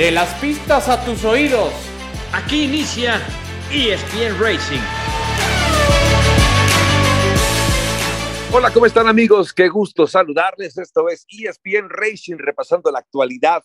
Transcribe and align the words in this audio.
De 0.00 0.10
las 0.10 0.32
pistas 0.40 0.88
a 0.88 1.04
tus 1.04 1.26
oídos. 1.26 1.74
Aquí 2.32 2.64
inicia 2.64 3.20
ESPN 3.70 4.40
Racing. 4.40 4.80
Hola, 8.50 8.72
¿cómo 8.72 8.86
están 8.86 9.08
amigos? 9.08 9.52
Qué 9.52 9.68
gusto 9.68 10.06
saludarles. 10.06 10.78
Esto 10.78 11.10
es 11.10 11.26
ESPN 11.28 11.90
Racing, 11.90 12.36
repasando 12.38 12.90
la 12.90 13.00
actualidad 13.00 13.62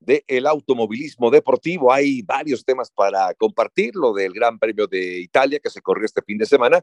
del 0.00 0.48
automovilismo 0.48 1.30
deportivo. 1.30 1.92
Hay 1.92 2.20
varios 2.22 2.64
temas 2.64 2.90
para 2.90 3.32
compartir, 3.34 3.94
lo 3.94 4.12
del 4.12 4.32
Gran 4.32 4.58
Premio 4.58 4.88
de 4.88 5.20
Italia 5.20 5.60
que 5.62 5.70
se 5.70 5.82
corrió 5.82 6.04
este 6.04 6.22
fin 6.22 6.38
de 6.38 6.46
semana. 6.46 6.82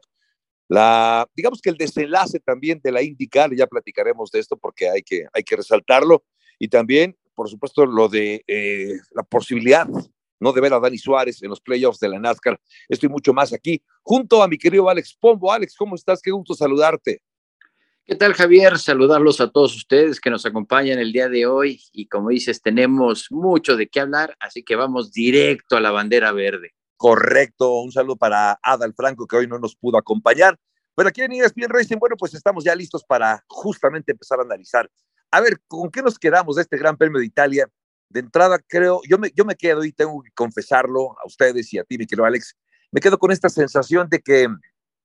La, 0.66 1.28
digamos 1.36 1.60
que 1.60 1.68
el 1.68 1.76
desenlace 1.76 2.40
también 2.40 2.80
de 2.82 2.90
la 2.90 3.02
IndyCar, 3.02 3.54
ya 3.54 3.66
platicaremos 3.66 4.30
de 4.30 4.38
esto 4.38 4.56
porque 4.56 4.88
hay 4.88 5.02
que, 5.02 5.26
hay 5.30 5.42
que 5.42 5.56
resaltarlo. 5.56 6.24
Y 6.58 6.68
también, 6.68 7.18
por 7.34 7.48
supuesto, 7.48 7.86
lo 7.86 8.08
de 8.08 8.44
eh, 8.46 8.98
la 9.12 9.22
posibilidad 9.22 9.88
no 10.40 10.52
de 10.52 10.60
ver 10.60 10.74
a 10.74 10.80
Dani 10.80 10.98
Suárez 10.98 11.42
en 11.42 11.48
los 11.48 11.60
playoffs 11.60 12.00
de 12.00 12.08
la 12.08 12.18
NASCAR. 12.18 12.60
Estoy 12.88 13.08
mucho 13.08 13.32
más 13.32 13.52
aquí, 13.52 13.82
junto 14.02 14.42
a 14.42 14.48
mi 14.48 14.58
querido 14.58 14.88
Alex 14.90 15.16
Pombo. 15.18 15.50
Alex, 15.50 15.74
¿cómo 15.76 15.94
estás? 15.94 16.20
Qué 16.20 16.30
gusto 16.30 16.54
saludarte. 16.54 17.22
¿Qué 18.04 18.14
tal, 18.14 18.34
Javier? 18.34 18.78
Saludarlos 18.78 19.40
a 19.40 19.50
todos 19.50 19.74
ustedes 19.74 20.20
que 20.20 20.28
nos 20.28 20.44
acompañan 20.44 20.98
el 20.98 21.12
día 21.12 21.30
de 21.30 21.46
hoy. 21.46 21.80
Y 21.92 22.06
como 22.08 22.28
dices, 22.28 22.60
tenemos 22.60 23.28
mucho 23.30 23.76
de 23.76 23.88
qué 23.88 24.00
hablar, 24.00 24.36
así 24.38 24.62
que 24.62 24.76
vamos 24.76 25.10
directo 25.10 25.78
a 25.78 25.80
la 25.80 25.90
bandera 25.90 26.30
verde. 26.32 26.74
Correcto, 26.98 27.80
un 27.80 27.92
saludo 27.92 28.16
para 28.16 28.58
Adal 28.62 28.92
Franco 28.94 29.26
que 29.26 29.36
hoy 29.36 29.46
no 29.46 29.58
nos 29.58 29.74
pudo 29.74 29.96
acompañar. 29.96 30.58
Pero 30.94 31.08
aquí 31.08 31.22
en 31.22 31.32
ESPN 31.32 31.70
Racing, 31.70 31.96
bueno, 31.98 32.16
pues 32.18 32.34
estamos 32.34 32.62
ya 32.62 32.74
listos 32.74 33.02
para 33.04 33.42
justamente 33.48 34.12
empezar 34.12 34.38
a 34.38 34.42
analizar. 34.42 34.90
A 35.34 35.40
ver, 35.40 35.58
¿con 35.66 35.90
qué 35.90 36.00
nos 36.00 36.16
quedamos 36.16 36.54
de 36.54 36.62
este 36.62 36.78
Gran 36.78 36.96
Premio 36.96 37.18
de 37.18 37.26
Italia? 37.26 37.68
De 38.08 38.20
entrada, 38.20 38.60
creo, 38.68 39.00
yo 39.08 39.18
me, 39.18 39.32
yo 39.34 39.44
me 39.44 39.56
quedo 39.56 39.82
y 39.84 39.90
tengo 39.90 40.22
que 40.22 40.30
confesarlo 40.30 41.18
a 41.18 41.26
ustedes 41.26 41.72
y 41.72 41.78
a 41.78 41.82
ti, 41.82 41.98
mi 41.98 42.06
querido 42.06 42.24
Alex, 42.24 42.54
me 42.92 43.00
quedo 43.00 43.18
con 43.18 43.32
esta 43.32 43.48
sensación 43.48 44.08
de 44.08 44.20
que, 44.20 44.46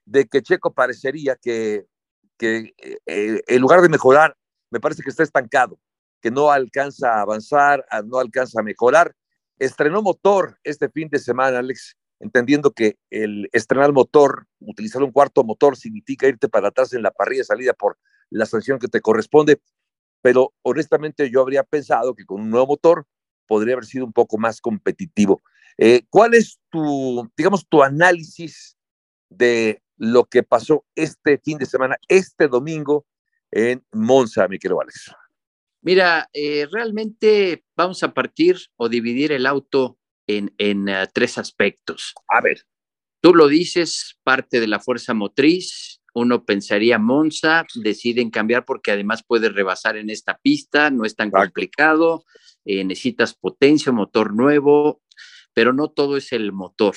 de 0.05 0.27
que 0.27 0.43
Checo 0.43 0.71
parecería 0.71 1.35
que 1.35 1.87
que 2.37 2.73
eh, 3.07 3.41
en 3.47 3.61
lugar 3.61 3.81
de 3.81 3.89
mejorar, 3.89 4.35
me 4.69 4.79
parece 4.79 5.01
que 5.01 5.09
está 5.09 5.23
estancado, 5.23 5.79
que 6.21 6.29
no 6.29 6.51
alcanza 6.51 7.15
a 7.15 7.21
avanzar, 7.21 7.83
no 8.05 8.19
alcanza 8.19 8.61
a 8.61 8.63
mejorar. 8.63 9.15
Estrenó 9.57 10.03
motor 10.03 10.59
este 10.63 10.89
fin 10.89 11.09
de 11.09 11.17
semana, 11.17 11.57
Alex, 11.57 11.97
entendiendo 12.19 12.71
que 12.71 12.99
el 13.09 13.49
estrenar 13.51 13.93
motor, 13.93 14.45
utilizar 14.59 15.01
un 15.01 15.11
cuarto 15.11 15.43
motor, 15.43 15.75
significa 15.75 16.27
irte 16.27 16.47
para 16.47 16.69
atrás 16.69 16.93
en 16.93 17.01
la 17.01 17.11
parrilla 17.11 17.41
de 17.41 17.45
salida 17.45 17.73
por 17.73 17.97
la 18.29 18.45
sanción 18.45 18.77
que 18.77 18.87
te 18.87 19.01
corresponde, 19.01 19.59
pero 20.21 20.53
honestamente 20.61 21.29
yo 21.29 21.41
habría 21.41 21.63
pensado 21.63 22.15
que 22.15 22.25
con 22.25 22.41
un 22.41 22.49
nuevo 22.49 22.67
motor 22.67 23.05
podría 23.47 23.73
haber 23.73 23.85
sido 23.85 24.05
un 24.05 24.13
poco 24.13 24.37
más 24.37 24.61
competitivo. 24.61 25.41
Eh, 25.77 26.03
¿Cuál 26.09 26.33
es 26.33 26.59
tu, 26.69 27.29
digamos, 27.35 27.67
tu 27.67 27.81
análisis 27.81 28.77
de 29.29 29.81
lo 29.97 30.25
que 30.25 30.43
pasó 30.43 30.85
este 30.95 31.37
fin 31.37 31.57
de 31.57 31.65
semana, 31.65 31.97
este 32.07 32.47
domingo 32.47 33.05
en 33.51 33.85
Monza, 33.91 34.47
mi 34.47 34.57
querido 34.57 34.81
Alex. 34.81 35.11
Mira, 35.81 36.29
eh, 36.33 36.67
realmente 36.71 37.63
vamos 37.75 38.01
a 38.03 38.13
partir 38.13 38.57
o 38.75 38.89
dividir 38.89 39.31
el 39.31 39.45
auto 39.45 39.97
en, 40.27 40.51
eh, 40.57 41.07
tres 41.13 41.37
aspectos. 41.37 42.13
A 42.27 42.41
ver. 42.41 42.65
Tú 43.21 43.33
lo 43.35 43.49
dices, 43.49 44.17
parte 44.23 44.61
de 44.61 44.67
la 44.67 44.79
fuerza 44.79 45.13
motriz, 45.13 45.98
uno 46.13 46.45
pensaría 46.45 46.99
Monza, 46.99 47.65
deciden 47.75 48.29
cambiar 48.29 48.65
porque 48.65 48.91
además 48.91 49.23
puedes 49.25 49.53
rebasar 49.53 49.97
en 49.97 50.09
esta 50.09 50.37
pista, 50.37 50.89
no 50.89 51.05
es 51.05 51.15
tan 51.15 51.31
complicado, 51.31 52.25
eh, 52.65 52.83
necesitas 52.83 53.33
potencia, 53.33 53.91
motor 53.91 54.33
nuevo, 54.33 55.01
pero 55.53 55.73
no 55.73 55.89
todo 55.89 56.17
es 56.17 56.31
el 56.31 56.51
motor. 56.51 56.95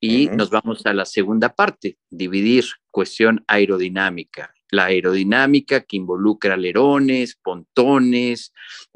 Y 0.00 0.28
nos 0.28 0.50
vamos 0.50 0.86
a 0.86 0.92
la 0.92 1.04
segunda 1.04 1.54
parte, 1.54 1.98
dividir 2.08 2.64
cuestión 2.90 3.44
aerodinámica. 3.48 4.54
La 4.70 4.84
aerodinámica 4.86 5.80
que 5.80 5.96
involucra 5.96 6.54
alerones, 6.54 7.36
pontones, 7.42 8.52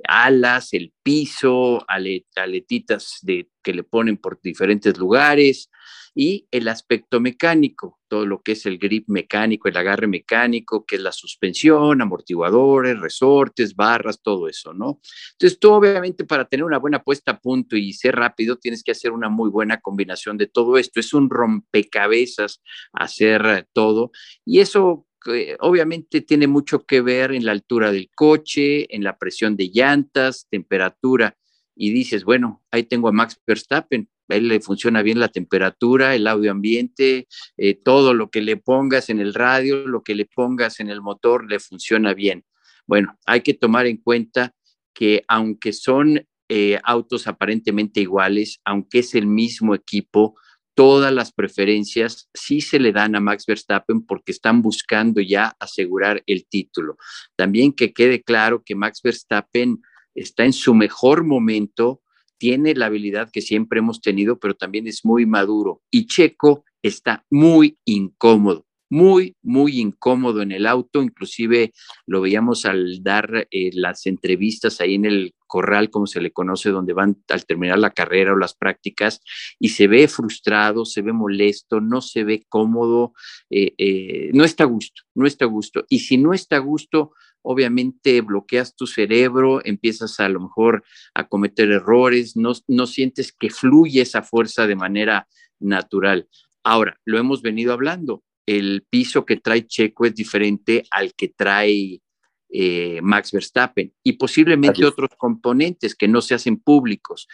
alas, 0.06 0.72
el 0.75 0.93
piso, 1.03 1.84
aletitas 1.89 3.19
de, 3.22 3.49
que 3.62 3.75
le 3.75 3.83
ponen 3.83 4.17
por 4.17 4.41
diferentes 4.41 4.97
lugares, 4.97 5.71
y 6.15 6.47
el 6.50 6.69
aspecto 6.69 7.21
mecánico, 7.21 7.99
todo 8.09 8.27
lo 8.27 8.43
que 8.43 8.53
es 8.53 8.67
el 8.67 8.78
grip 8.78 9.09
mecánico, 9.09 9.69
el 9.69 9.77
agarre 9.77 10.06
mecánico, 10.06 10.84
que 10.84 10.97
es 10.97 11.03
la 11.03 11.12
suspensión, 11.12 12.03
amortiguadores, 12.03 13.00
resortes, 13.00 13.75
barras, 13.75 14.21
todo 14.21 14.49
eso, 14.49 14.75
¿no? 14.75 15.01
Entonces, 15.33 15.59
tú 15.59 15.72
obviamente 15.72 16.25
para 16.25 16.45
tener 16.45 16.65
una 16.65 16.78
buena 16.78 17.03
puesta 17.03 17.33
a 17.33 17.41
punto 17.41 17.77
y 17.77 17.93
ser 17.95 18.17
rápido, 18.17 18.56
tienes 18.56 18.83
que 18.83 18.93
hacer 18.93 19.12
una 19.12 19.28
muy 19.28 19.49
buena 19.49 19.81
combinación 19.81 20.37
de 20.37 20.47
todo 20.47 20.77
esto. 20.77 21.01
Es 21.01 21.15
un 21.15 21.31
rompecabezas 21.31 22.62
hacer 22.93 23.69
todo 23.72 24.11
y 24.45 24.61
eso 24.61 25.06
eh, 25.27 25.56
obviamente 25.61 26.21
tiene 26.21 26.47
mucho 26.47 26.84
que 26.84 27.01
ver 27.01 27.33
en 27.33 27.45
la 27.45 27.53
altura 27.53 27.93
del 27.93 28.11
coche, 28.15 28.95
en 28.95 29.05
la 29.05 29.19
presión 29.19 29.56
de 29.56 29.71
llantas, 29.72 30.47
temperatura. 30.51 31.37
Y 31.75 31.91
dices, 31.91 32.25
bueno, 32.25 32.62
ahí 32.71 32.83
tengo 32.84 33.09
a 33.09 33.12
Max 33.12 33.41
Verstappen, 33.47 34.09
a 34.32 34.37
él 34.37 34.48
le 34.48 34.60
funciona 34.60 35.03
bien 35.03 35.20
la 35.20 35.28
temperatura, 35.28 36.15
el 36.15 36.26
audio 36.26 36.50
ambiente, 36.50 37.28
eh, 37.56 37.75
todo 37.75 38.15
lo 38.15 38.31
que 38.31 38.41
le 38.41 38.56
pongas 38.56 39.10
en 39.10 39.20
el 39.20 39.34
radio, 39.34 39.87
lo 39.87 40.03
que 40.03 40.15
le 40.15 40.26
pongas 40.26 40.81
en 40.81 40.88
el 40.88 41.00
motor, 41.00 41.48
le 41.48 41.60
funciona 41.60 42.15
bien. 42.15 42.44
Bueno, 42.87 43.16
hay 43.26 43.42
que 43.42 43.54
tomar 43.54 43.87
en 43.87 43.98
cuenta 43.98 44.54
que 44.94 45.25
aunque 45.28 45.72
son 45.72 46.26
eh, 46.48 46.78
autos 46.84 47.26
aparentemente 47.26 48.00
iguales, 48.00 48.60
aunque 48.65 48.98
es 48.98 49.15
el 49.15 49.26
mismo 49.26 49.75
equipo, 49.75 50.34
todas 50.75 51.12
las 51.12 51.32
preferencias 51.32 52.28
sí 52.34 52.60
se 52.60 52.78
le 52.78 52.92
dan 52.92 53.15
a 53.15 53.21
Max 53.21 53.47
Verstappen 53.47 54.04
porque 54.04 54.32
están 54.32 54.62
buscando 54.62 55.21
ya 55.21 55.54
asegurar 55.59 56.22
el 56.26 56.47
título. 56.47 56.97
También 57.37 57.72
que 57.72 57.92
quede 57.92 58.22
claro 58.22 58.62
que 58.65 58.75
Max 58.75 59.00
Verstappen 59.03 59.81
está 60.15 60.44
en 60.44 60.53
su 60.53 60.75
mejor 60.75 61.25
momento, 61.25 62.02
tiene 62.42 62.75
la 62.75 62.86
habilidad 62.86 63.30
que 63.30 63.41
siempre 63.41 63.78
hemos 63.78 64.00
tenido, 64.00 64.41
pero 64.41 64.54
también 64.54 64.88
es 64.88 65.04
muy 65.04 65.26
maduro. 65.26 65.80
Y 65.92 66.08
Checo 66.08 66.64
está 66.82 67.25
muy 67.30 67.78
incómodo, 67.84 68.66
muy, 68.91 69.36
muy 69.42 69.78
incómodo 69.78 70.42
en 70.42 70.50
el 70.50 70.66
auto. 70.66 71.04
Inclusive 71.04 71.72
lo 72.04 72.20
veíamos 72.20 72.64
al 72.64 73.00
dar 73.04 73.47
eh, 73.48 73.70
las 73.75 74.06
entrevistas 74.06 74.80
ahí 74.80 74.97
en 74.97 75.04
el 75.04 75.34
corral, 75.47 75.88
como 75.88 76.08
se 76.08 76.20
le 76.20 76.32
conoce, 76.32 76.70
donde 76.70 76.94
van 76.94 77.22
al 77.28 77.47
terminar 77.47 77.78
la 77.78 77.91
carrera 77.91 78.32
o 78.32 78.36
las 78.36 78.54
prácticas, 78.54 79.20
y 79.60 79.69
se 79.69 79.86
ve 79.86 80.09
frustrado, 80.09 80.84
se 80.84 81.00
ve 81.00 81.12
molesto, 81.12 81.80
no 81.80 82.00
se 82.00 82.24
ve 82.24 82.44
cómodo, 82.48 83.12
eh, 83.50 83.72
eh, 83.78 84.30
no 84.34 84.42
está 84.42 84.64
a 84.64 84.66
gusto, 84.66 85.03
no 85.14 85.28
está 85.28 85.44
a 85.44 85.48
gusto. 85.48 85.84
Y 85.88 86.00
si 86.00 86.16
no 86.16 86.34
está 86.34 86.56
a 86.56 86.59
gusto, 86.59 87.12
obviamente 87.42 88.20
bloqueas 88.20 88.75
tu 88.75 88.86
cerebro, 88.86 89.60
empiezas 89.64 90.19
a, 90.20 90.28
lo 90.28 90.41
mejor 90.41 90.84
a 91.14 91.28
cometer 91.28 91.70
errores, 91.70 92.36
no, 92.36 92.53
no 92.69 92.86
sientes 92.86 93.32
que 93.32 93.50
fluye 93.50 94.00
esa 94.00 94.22
fuerza 94.22 94.66
de 94.66 94.76
manera 94.76 95.28
natural. 95.60 96.28
Ahora, 96.64 96.98
lo 97.04 97.19
hemos 97.19 97.42
venido 97.42 97.72
hablando, 97.72 98.22
el 98.47 98.86
piso 98.88 99.25
que 99.25 99.36
trae 99.36 99.66
Checo 99.66 100.06
es 100.06 100.14
diferente 100.14 100.84
al 100.91 101.14
que 101.14 101.28
trae 101.28 102.00
eh, 102.48 103.00
Max 103.03 103.32
Verstappen 103.32 103.92
y 104.03 104.12
posiblemente 104.12 104.84
otros 104.84 105.10
componentes 105.16 105.94
que 105.94 106.09
no 106.09 106.20
se 106.20 106.34
hacen 106.34 106.59
públicos. 106.59 107.28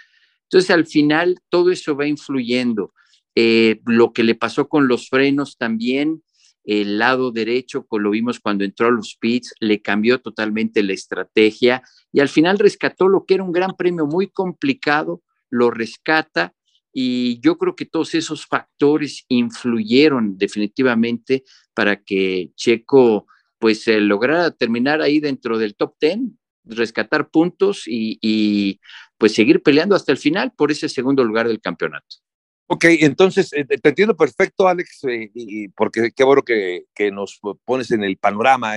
Entonces, 0.45 0.71
al 0.71 0.87
final, 0.87 1.41
todo 1.49 1.71
eso 1.71 1.97
va 1.97 2.07
influyendo. 2.07 2.95
Eh, 3.35 3.81
lo 3.87 4.13
que 4.13 4.25
le 4.25 4.35
pasó 4.35 4.69
con 4.69 4.89
los 4.89 5.09
frenos 5.09 5.57
también, 5.59 6.23
el 6.69 6.99
lado 6.99 7.33
derecho, 7.33 7.87
como 7.87 8.01
lo 8.01 8.11
vimos 8.11 8.41
cuando 8.41 8.63
entró 8.63 8.89
a 8.89 8.91
los 8.91 9.17
pits, 9.19 9.55
le 9.59 9.81
cambió 9.81 10.21
totalmente 10.21 10.83
la 10.83 10.93
estrategia 10.93 11.83
y 12.13 12.21
al 12.21 12.29
final 12.29 12.59
rescató 12.59 13.09
lo 13.09 13.25
que 13.25 13.35
era 13.35 13.43
un 13.43 13.53
gran 13.53 13.75
premio 13.75 14.07
muy 14.07 14.29
complicado, 14.29 15.23
lo 15.49 15.71
rescata 15.71 16.55
y 16.93 17.41
yo 17.41 17.57
creo 17.57 17.75
que 17.75 17.87
todos 17.87 18.15
esos 18.15 18.45
factores 18.45 19.25
influyeron 19.29 20.37
definitivamente 20.37 21.43
para 21.73 22.03
que 22.03 22.51
Checo 22.55 23.27
pues 23.59 23.87
lograra 23.87 24.51
terminar 24.51 25.01
ahí 25.01 25.21
dentro 25.21 25.57
del 25.57 25.75
top 25.75 25.95
10, 25.99 26.19
rescatar 26.65 27.31
puntos 27.31 27.85
y, 27.87 28.19
y 28.21 28.79
pues 29.17 29.33
seguir 29.35 29.63
peleando 29.63 29.97
hasta 29.97 30.13
el 30.13 30.19
final 30.19 30.53
por 30.55 30.71
ese 30.71 30.91
segundo 30.91 31.25
lugar 31.25 31.49
del 31.49 31.63
campeonato. 31.63 32.28
Ok, 32.71 32.85
entonces 33.01 33.51
eh, 33.55 33.65
te 33.65 33.89
entiendo 33.89 34.15
perfecto, 34.15 34.69
Alex, 34.69 35.05
eh, 35.05 35.31
y 35.33 35.69
porque 35.69 36.11
qué 36.15 36.23
bueno 36.23 36.43
que, 36.43 36.85
que, 36.95 37.11
nos 37.11 37.41
pones 37.65 37.91
en 37.93 38.05
el 38.05 38.19
panorama, 38.19 38.75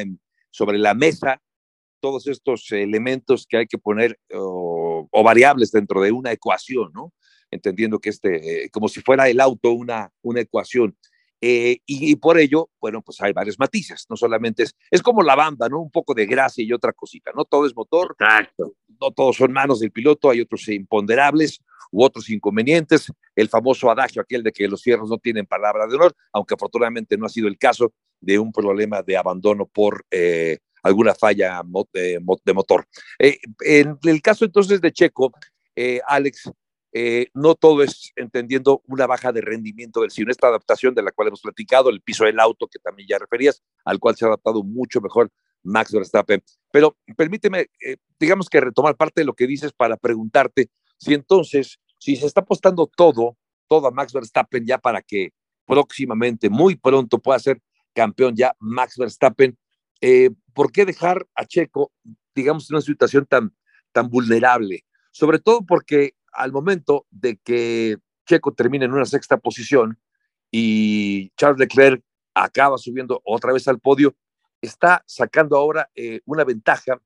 sobre 0.49 0.77
la 0.77 0.93
mesa, 0.93 1.41
todos 1.99 2.25
estos 2.27 2.71
elementos 2.71 3.45
que 3.45 3.57
hay 3.57 3.67
que 3.67 3.77
poner 3.77 4.17
o, 4.33 5.09
variables 5.25 5.71
dentro 5.71 6.01
de 6.01 6.13
una 6.13 6.31
ecuación, 6.31 6.91
¿no? 6.93 7.13
Entendiendo 7.51 7.99
que 7.99 8.11
este, 8.11 8.63
eh, 8.63 8.69
como 8.69 8.87
si 8.87 9.01
fuera 9.01 9.27
el 9.27 9.41
auto 9.41 9.71
una, 9.71 10.09
una 10.21 10.39
ecuación. 10.39 10.97
Y, 11.41 11.81
y, 11.87 12.15
por 12.17 12.37
ello, 12.37 12.69
bueno, 12.79 13.01
pues 13.01 13.19
hay 13.21 13.33
varios 13.33 13.57
matices, 13.57 14.05
no 14.09 14.15
solamente 14.15 14.63
es, 14.63 14.75
es 14.91 15.01
como 15.01 15.23
la 15.23 15.35
banda, 15.35 15.67
¿no? 15.67 15.79
Un 15.79 15.89
poco 15.89 16.13
de 16.13 16.27
grasa 16.27 16.61
y 16.61 16.71
otra 16.71 16.93
cosita, 16.93 17.31
¿no? 17.35 17.45
Todo 17.45 17.65
es 17.65 17.75
motor, 17.75 18.15
Exacto 18.19 18.75
no 19.01 19.11
todos 19.11 19.35
son 19.35 19.51
manos 19.51 19.79
del 19.79 19.91
piloto, 19.91 20.29
hay 20.29 20.41
otros 20.41 20.67
imponderables 20.69 21.59
u 21.91 22.03
otros 22.03 22.29
inconvenientes. 22.29 23.11
El 23.35 23.49
famoso 23.49 23.89
adagio 23.89 24.21
aquel 24.21 24.43
de 24.43 24.51
que 24.51 24.67
los 24.67 24.83
fierros 24.83 25.09
no 25.09 25.17
tienen 25.17 25.45
palabra 25.45 25.87
de 25.87 25.95
honor, 25.95 26.13
aunque 26.31 26.53
afortunadamente 26.53 27.17
no 27.17 27.25
ha 27.25 27.29
sido 27.29 27.47
el 27.47 27.57
caso 27.57 27.93
de 28.19 28.37
un 28.37 28.51
problema 28.51 29.01
de 29.01 29.17
abandono 29.17 29.65
por 29.65 30.05
eh, 30.11 30.59
alguna 30.83 31.15
falla 31.15 31.63
de, 31.91 32.53
motor. 32.53 32.87
Eh, 33.19 33.39
en 33.61 33.97
el 34.03 34.21
caso 34.21 34.45
entonces 34.45 34.79
de 34.79 34.93
Checo, 34.93 35.31
eh, 36.93 37.27
no 37.33 37.55
todo 37.55 37.83
es 37.83 38.11
entendiendo 38.15 38.81
una 38.87 39.07
baja 39.07 39.31
de 39.31 39.41
rendimiento 39.41 40.01
del 40.01 40.11
sino 40.11 40.31
esta 40.31 40.47
adaptación 40.47 40.93
de 40.93 41.03
la 41.03 41.11
cual 41.11 41.29
hemos 41.29 41.41
platicado, 41.41 41.89
el 41.89 42.01
piso 42.01 42.25
del 42.25 42.39
auto 42.39 42.67
que 42.67 42.79
también 42.79 43.07
ya 43.07 43.17
referías, 43.17 43.63
al 43.85 43.99
cual 43.99 44.15
se 44.15 44.25
ha 44.25 44.27
adaptado 44.27 44.63
mucho 44.63 44.99
mejor 45.01 45.29
Max 45.63 45.91
Verstappen. 45.91 46.43
Pero 46.71 46.97
permíteme, 47.15 47.67
digamos 48.19 48.49
que 48.49 48.59
retomar 48.59 48.95
parte 48.95 49.21
de 49.21 49.25
lo 49.25 49.33
que 49.33 49.47
dices 49.47 49.71
para 49.73 49.95
preguntarte 49.97 50.69
si 50.97 51.13
entonces, 51.13 51.79
si 51.97 52.15
se 52.15 52.27
está 52.27 52.41
apostando 52.41 52.87
todo, 52.87 53.37
todo 53.67 53.87
a 53.87 53.91
Max 53.91 54.13
Verstappen 54.13 54.65
ya 54.65 54.77
para 54.77 55.01
que 55.01 55.33
próximamente, 55.65 56.49
muy 56.49 56.75
pronto, 56.75 57.17
pueda 57.19 57.39
ser 57.39 57.61
campeón 57.93 58.35
ya 58.35 58.55
Max 58.59 58.97
Verstappen, 58.97 59.57
eh, 60.01 60.29
¿por 60.53 60.71
qué 60.71 60.85
dejar 60.85 61.27
a 61.35 61.45
Checo, 61.45 61.91
digamos, 62.35 62.69
en 62.69 62.75
una 62.75 62.81
situación 62.81 63.25
tan, 63.25 63.55
tan 63.91 64.09
vulnerable? 64.09 64.85
Sobre 65.11 65.39
todo 65.39 65.65
porque 65.65 66.13
al 66.31 66.51
momento 66.51 67.05
de 67.09 67.37
que 67.37 67.97
Checo 68.25 68.53
termine 68.53 68.85
en 68.85 68.93
una 68.93 69.05
sexta 69.05 69.37
posición 69.37 69.99
y 70.49 71.29
Charles 71.31 71.59
Leclerc 71.59 72.03
acaba 72.33 72.77
subiendo 72.77 73.21
otra 73.25 73.53
vez 73.53 73.67
al 73.67 73.79
podio, 73.79 74.15
está 74.61 75.03
sacando 75.05 75.57
ahora 75.57 75.89
eh, 75.95 76.21
una 76.25 76.43
ventaja 76.43 77.01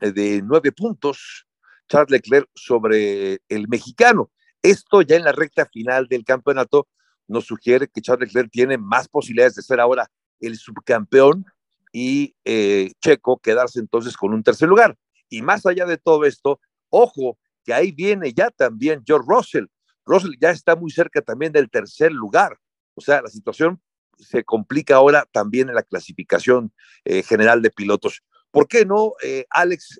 eh, 0.00 0.12
de 0.12 0.42
nueve 0.42 0.72
puntos 0.72 1.46
Charles 1.88 2.10
Leclerc 2.10 2.48
sobre 2.54 3.40
el 3.48 3.68
mexicano. 3.68 4.30
Esto 4.62 5.02
ya 5.02 5.16
en 5.16 5.24
la 5.24 5.32
recta 5.32 5.66
final 5.66 6.06
del 6.06 6.24
campeonato 6.24 6.86
nos 7.26 7.46
sugiere 7.46 7.88
que 7.88 8.00
Charles 8.00 8.28
Leclerc 8.28 8.50
tiene 8.50 8.78
más 8.78 9.08
posibilidades 9.08 9.54
de 9.54 9.62
ser 9.62 9.80
ahora 9.80 10.10
el 10.40 10.56
subcampeón 10.56 11.44
y 11.92 12.34
eh, 12.44 12.92
Checo 13.00 13.38
quedarse 13.38 13.80
entonces 13.80 14.16
con 14.16 14.32
un 14.32 14.42
tercer 14.42 14.68
lugar. 14.68 14.96
Y 15.28 15.42
más 15.42 15.66
allá 15.66 15.86
de 15.86 15.96
todo 15.96 16.24
esto, 16.24 16.60
ojo, 16.88 17.38
ahí 17.72 17.92
viene 17.92 18.32
ya 18.32 18.50
también 18.50 19.02
George 19.06 19.26
Russell. 19.28 19.66
Russell 20.04 20.34
ya 20.40 20.50
está 20.50 20.76
muy 20.76 20.90
cerca 20.90 21.20
también 21.20 21.52
del 21.52 21.70
tercer 21.70 22.12
lugar. 22.12 22.58
O 22.94 23.00
sea, 23.00 23.22
la 23.22 23.28
situación 23.28 23.80
se 24.18 24.44
complica 24.44 24.96
ahora 24.96 25.26
también 25.32 25.68
en 25.68 25.74
la 25.74 25.82
clasificación 25.82 26.72
eh, 27.04 27.22
general 27.22 27.62
de 27.62 27.70
pilotos. 27.70 28.22
¿Por 28.50 28.66
qué 28.68 28.84
no, 28.84 29.14
eh, 29.22 29.46
Alex, 29.50 29.98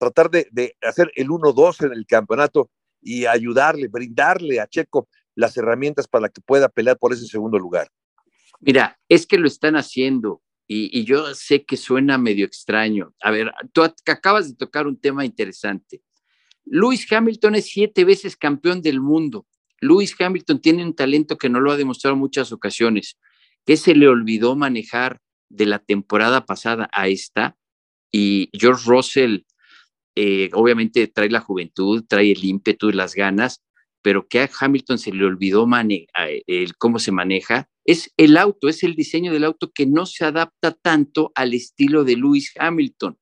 tratar 0.00 0.30
de, 0.30 0.76
hacer 0.82 1.12
el 1.14 1.28
1-2 1.28 1.86
en 1.86 1.92
el 1.92 2.06
campeonato 2.06 2.70
y 3.02 3.26
ayudarle, 3.26 3.88
brindarle 3.88 4.58
a 4.58 4.66
Checo 4.66 5.08
las 5.34 5.56
herramientas 5.56 6.08
para 6.08 6.28
que 6.28 6.40
pueda 6.40 6.68
pelear 6.68 6.98
por 6.98 7.12
ese 7.12 7.26
segundo 7.26 7.58
lugar. 7.58 7.88
Mira, 8.60 8.98
es 9.08 9.26
que 9.26 9.38
lo 9.38 9.46
están 9.46 9.76
haciendo 9.76 10.42
y, 10.66 11.04
yo 11.04 11.34
sé 11.34 11.64
que 11.64 11.76
suena 11.76 12.16
medio 12.16 12.46
extraño. 12.46 13.14
A 13.20 13.30
ver, 13.30 13.52
tú 13.72 13.82
acabas 13.82 14.48
de 14.48 14.54
tocar 14.54 14.86
un 14.86 14.98
tema 14.98 15.24
interesante. 15.24 16.02
Lewis 16.72 17.10
Hamilton 17.10 17.56
es 17.56 17.66
siete 17.66 18.04
veces 18.04 18.36
campeón 18.36 18.80
del 18.80 19.00
mundo. 19.00 19.44
Lewis 19.80 20.14
Hamilton 20.16 20.60
tiene 20.60 20.84
un 20.84 20.94
talento 20.94 21.36
que 21.36 21.48
no 21.48 21.58
lo 21.58 21.72
ha 21.72 21.76
demostrado 21.76 22.14
en 22.14 22.20
muchas 22.20 22.52
ocasiones, 22.52 23.18
que 23.66 23.76
se 23.76 23.96
le 23.96 24.06
olvidó 24.06 24.54
manejar 24.54 25.20
de 25.48 25.66
la 25.66 25.80
temporada 25.80 26.46
pasada 26.46 26.88
a 26.92 27.08
esta. 27.08 27.56
Y 28.12 28.50
George 28.52 28.84
Russell 28.86 29.40
eh, 30.14 30.50
obviamente 30.52 31.08
trae 31.08 31.28
la 31.28 31.40
juventud, 31.40 32.04
trae 32.08 32.30
el 32.30 32.44
ímpetu 32.44 32.92
las 32.92 33.16
ganas, 33.16 33.64
pero 34.00 34.28
que 34.28 34.40
a 34.40 34.50
Hamilton 34.60 34.98
se 34.98 35.12
le 35.12 35.24
olvidó 35.24 35.66
el 36.46 36.76
cómo 36.76 37.00
se 37.00 37.10
maneja, 37.10 37.68
es 37.84 38.12
el 38.16 38.36
auto, 38.36 38.68
es 38.68 38.84
el 38.84 38.94
diseño 38.94 39.32
del 39.32 39.42
auto 39.42 39.72
que 39.74 39.86
no 39.86 40.06
se 40.06 40.24
adapta 40.24 40.70
tanto 40.70 41.32
al 41.34 41.52
estilo 41.52 42.04
de 42.04 42.16
Lewis 42.16 42.52
Hamilton. 42.56 43.18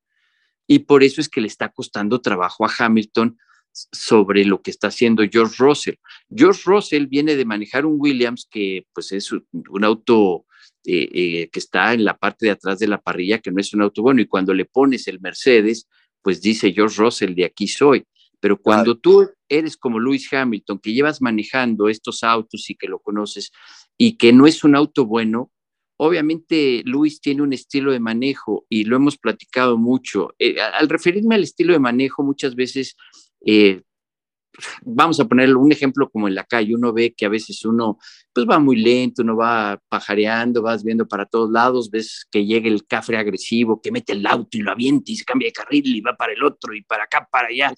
Y 0.69 0.81
por 0.81 1.03
eso 1.03 1.21
es 1.21 1.29
que 1.29 1.41
le 1.41 1.49
está 1.49 1.71
costando 1.71 2.21
trabajo 2.21 2.65
a 2.65 2.73
Hamilton 2.79 3.37
sobre 3.73 4.45
lo 4.45 4.63
que 4.63 4.71
está 4.71 4.89
haciendo 4.89 5.25
George 5.31 5.57
Russell. 5.59 5.97
George 6.35 6.63
Russell 6.65 7.07
viene 7.07 7.35
de 7.37 7.45
manejar 7.45 7.87
un 7.87 7.97
Williams 7.99 8.47
que 8.51 8.87
pues 8.93 9.13
es 9.13 9.33
un 9.33 9.85
auto 9.85 10.47
eh, 10.85 11.09
eh, 11.13 11.49
que 11.51 11.59
está 11.59 11.93
en 11.93 12.05
la 12.05 12.17
parte 12.17 12.47
de 12.47 12.53
atrás 12.53 12.79
de 12.79 12.89
la 12.89 13.01
parrilla, 13.01 13.39
que 13.39 13.51
no 13.51 13.61
es 13.61 13.73
un 13.75 13.83
auto 13.83 14.03
bueno, 14.03 14.21
y 14.21 14.27
cuando 14.27 14.55
le 14.55 14.65
pones 14.65 15.09
el 15.09 15.21
Mercedes, 15.21 15.89
pues 16.23 16.41
dice 16.41 16.73
George 16.73 17.01
Russell, 17.01 17.35
de 17.35 17.45
aquí 17.45 17.69
soy. 17.69 18.05
Pero 18.41 18.61
cuando 18.61 18.97
tú 18.97 19.29
eres 19.49 19.77
como 19.77 19.99
Lewis 19.99 20.33
Hamilton, 20.33 20.79
que 20.79 20.93
llevas 20.93 21.21
manejando 21.21 21.89
estos 21.89 22.23
autos 22.23 22.71
y 22.71 22.77
que 22.77 22.87
lo 22.87 23.01
conoces 23.01 23.51
y 23.97 24.17
que 24.17 24.33
no 24.33 24.47
es 24.47 24.63
un 24.63 24.77
auto 24.77 25.07
bueno, 25.07 25.51
obviamente 25.99 26.83
Luis 26.85 27.21
tiene 27.21 27.43
un 27.43 27.53
estilo 27.53 27.93
de 27.93 28.01
manejo 28.01 28.65
y 28.69 28.85
lo 28.85 28.97
hemos 28.97 29.19
platicado 29.19 29.77
mucho. 29.77 30.35
Eh, 30.39 30.61
al 30.61 30.89
referirme 30.89 31.35
al 31.35 31.43
estilo 31.43 31.73
de 31.73 31.81
manejo, 31.81 32.23
muchas 32.23 32.55
veces 32.55 32.97
eh, 33.45 33.83
vamos 34.83 35.19
a 35.19 35.25
poner 35.25 35.55
un 35.57 35.73
ejemplo 35.73 36.09
como 36.09 36.29
en 36.29 36.37
la 36.37 36.45
calle, 36.45 36.75
uno 36.75 36.93
ve 36.93 37.15
que 37.17 37.27
a 37.27 37.29
veces 37.29 37.65
uno 37.65 37.99
pues 38.33 38.47
va 38.49 38.61
muy 38.61 38.77
lento, 38.77 39.23
uno 39.23 39.37
va 39.37 39.81
pajareando, 39.89 40.63
vas 40.63 40.85
viendo 40.85 41.07
para 41.07 41.27
todos 41.27 41.51
lados, 41.51 41.91
ves 41.91 42.27
que 42.31 42.47
llega 42.47 42.69
el 42.69 42.87
cafre 42.87 43.17
agresivo, 43.17 43.81
que 43.81 43.91
mete 43.91 44.13
el 44.13 44.25
auto 44.27 44.57
y 44.57 44.61
lo 44.61 44.71
avienta 44.71 45.11
y 45.11 45.17
se 45.17 45.25
cambia 45.25 45.49
de 45.49 45.53
carril 45.53 45.97
y 45.97 46.01
va 46.01 46.17
para 46.17 46.33
el 46.33 46.45
otro 46.45 46.75
y 46.75 46.83
para 46.83 47.05
acá, 47.05 47.29
para 47.31 47.49
allá. 47.49 47.73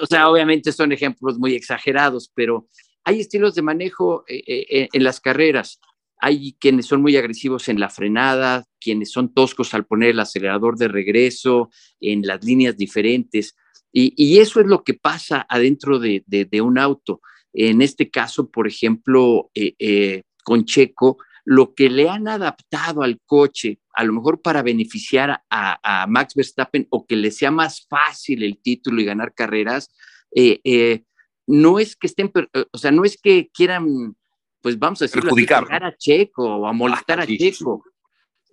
O 0.00 0.06
sea, 0.06 0.30
obviamente 0.30 0.72
son 0.72 0.92
ejemplos 0.92 1.38
muy 1.38 1.54
exagerados, 1.54 2.30
pero 2.34 2.68
hay 3.04 3.20
estilos 3.20 3.54
de 3.54 3.62
manejo 3.62 4.24
eh, 4.28 4.88
en 4.92 5.04
las 5.04 5.20
carreras. 5.20 5.78
Hay 6.20 6.56
quienes 6.58 6.86
son 6.86 7.02
muy 7.02 7.16
agresivos 7.16 7.68
en 7.68 7.80
la 7.80 7.88
frenada, 7.88 8.64
quienes 8.80 9.10
son 9.10 9.32
toscos 9.32 9.74
al 9.74 9.86
poner 9.86 10.10
el 10.10 10.20
acelerador 10.20 10.76
de 10.76 10.88
regreso, 10.88 11.70
en 12.00 12.22
las 12.22 12.44
líneas 12.44 12.76
diferentes. 12.76 13.56
Y, 13.92 14.38
eso 14.38 14.60
es 14.60 14.66
lo 14.66 14.84
que 14.84 14.94
pasa 14.94 15.46
adentro 15.48 15.98
de, 15.98 16.22
un 16.62 16.78
auto. 16.78 17.20
En 17.52 17.82
este 17.82 18.10
caso, 18.10 18.48
por 18.50 18.68
ejemplo, 18.68 19.50
eh, 19.54 19.74
eh, 19.78 20.22
con 20.44 20.64
Checo, 20.64 21.18
lo 21.44 21.74
que 21.74 21.90
le 21.90 22.08
han 22.08 22.28
adaptado 22.28 23.02
al 23.02 23.18
coche, 23.26 23.80
a 23.94 24.04
lo 24.04 24.12
mejor 24.12 24.40
para 24.40 24.62
beneficiar 24.62 25.42
a, 25.50 26.06
Max 26.08 26.34
Verstappen 26.34 26.86
o 26.90 27.06
que 27.06 27.16
le 27.16 27.30
sea 27.30 27.50
más 27.50 27.86
fácil 27.88 28.44
el 28.44 28.58
título 28.58 29.00
y 29.00 29.04
ganar 29.04 29.34
carreras, 29.34 29.92
eh, 30.32 31.02
no 31.46 31.80
es 31.80 31.96
que 31.96 32.06
estén, 32.06 32.30
o 32.72 32.78
sea, 32.78 32.92
no 32.92 33.04
es 33.04 33.20
que 33.20 33.50
quieran, 33.52 34.14
pues 34.60 34.78
vamos 34.78 35.02
a 35.02 35.06
decir, 35.06 35.22
a 35.70 35.96
Checo 35.96 36.44
o 36.44 36.66
a 36.66 36.72
molestar 36.72 37.20
a 37.20 37.26
Checo, 37.26 37.84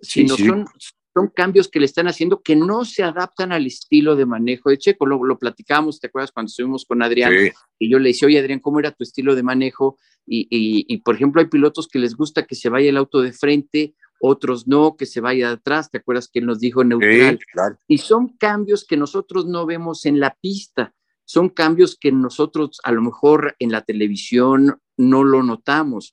sino 0.00 0.36
son, 0.36 0.66
son 1.14 1.28
cambios 1.34 1.68
que 1.68 1.80
le 1.80 1.86
están 1.86 2.08
haciendo 2.08 2.40
que 2.42 2.56
no 2.56 2.84
se 2.84 3.02
adaptan 3.02 3.52
al 3.52 3.66
estilo 3.66 4.16
de 4.16 4.26
manejo 4.26 4.70
de 4.70 4.78
Checo. 4.78 5.06
Lo, 5.06 5.22
lo 5.24 5.38
platicamos, 5.38 6.00
¿te 6.00 6.06
acuerdas 6.06 6.32
cuando 6.32 6.48
estuvimos 6.48 6.84
con 6.84 7.02
Adrián? 7.02 7.32
Y 7.78 7.90
yo 7.90 7.98
le 7.98 8.10
decía, 8.10 8.26
oye 8.26 8.38
Adrián, 8.38 8.60
¿cómo 8.60 8.80
era 8.80 8.92
tu 8.92 9.04
estilo 9.04 9.34
de 9.34 9.42
manejo? 9.42 9.98
Y, 10.30 10.46
y, 10.50 10.98
por 10.98 11.14
ejemplo, 11.14 11.40
hay 11.40 11.48
pilotos 11.48 11.88
que 11.88 11.98
les 11.98 12.14
gusta 12.14 12.46
que 12.46 12.54
se 12.54 12.68
vaya 12.68 12.90
el 12.90 12.98
auto 12.98 13.20
de 13.20 13.32
frente, 13.32 13.94
otros 14.20 14.68
no, 14.68 14.94
que 14.96 15.06
se 15.06 15.20
vaya 15.20 15.48
de 15.48 15.54
atrás. 15.54 15.90
¿Te 15.90 15.98
acuerdas 15.98 16.28
que 16.28 16.40
él 16.40 16.46
nos 16.46 16.60
dijo 16.60 16.84
neutral? 16.84 17.38
Y 17.86 17.98
son 17.98 18.36
cambios 18.36 18.84
que 18.86 18.96
nosotros 18.96 19.46
no 19.46 19.64
vemos 19.64 20.04
en 20.04 20.20
la 20.20 20.36
pista. 20.40 20.94
Son 21.24 21.48
cambios 21.48 21.96
que 21.98 22.12
nosotros 22.12 22.78
a 22.84 22.92
lo 22.92 23.02
mejor 23.02 23.56
en 23.58 23.72
la 23.72 23.82
televisión 23.82 24.80
no 24.98 25.24
lo 25.24 25.42
notamos. 25.42 26.12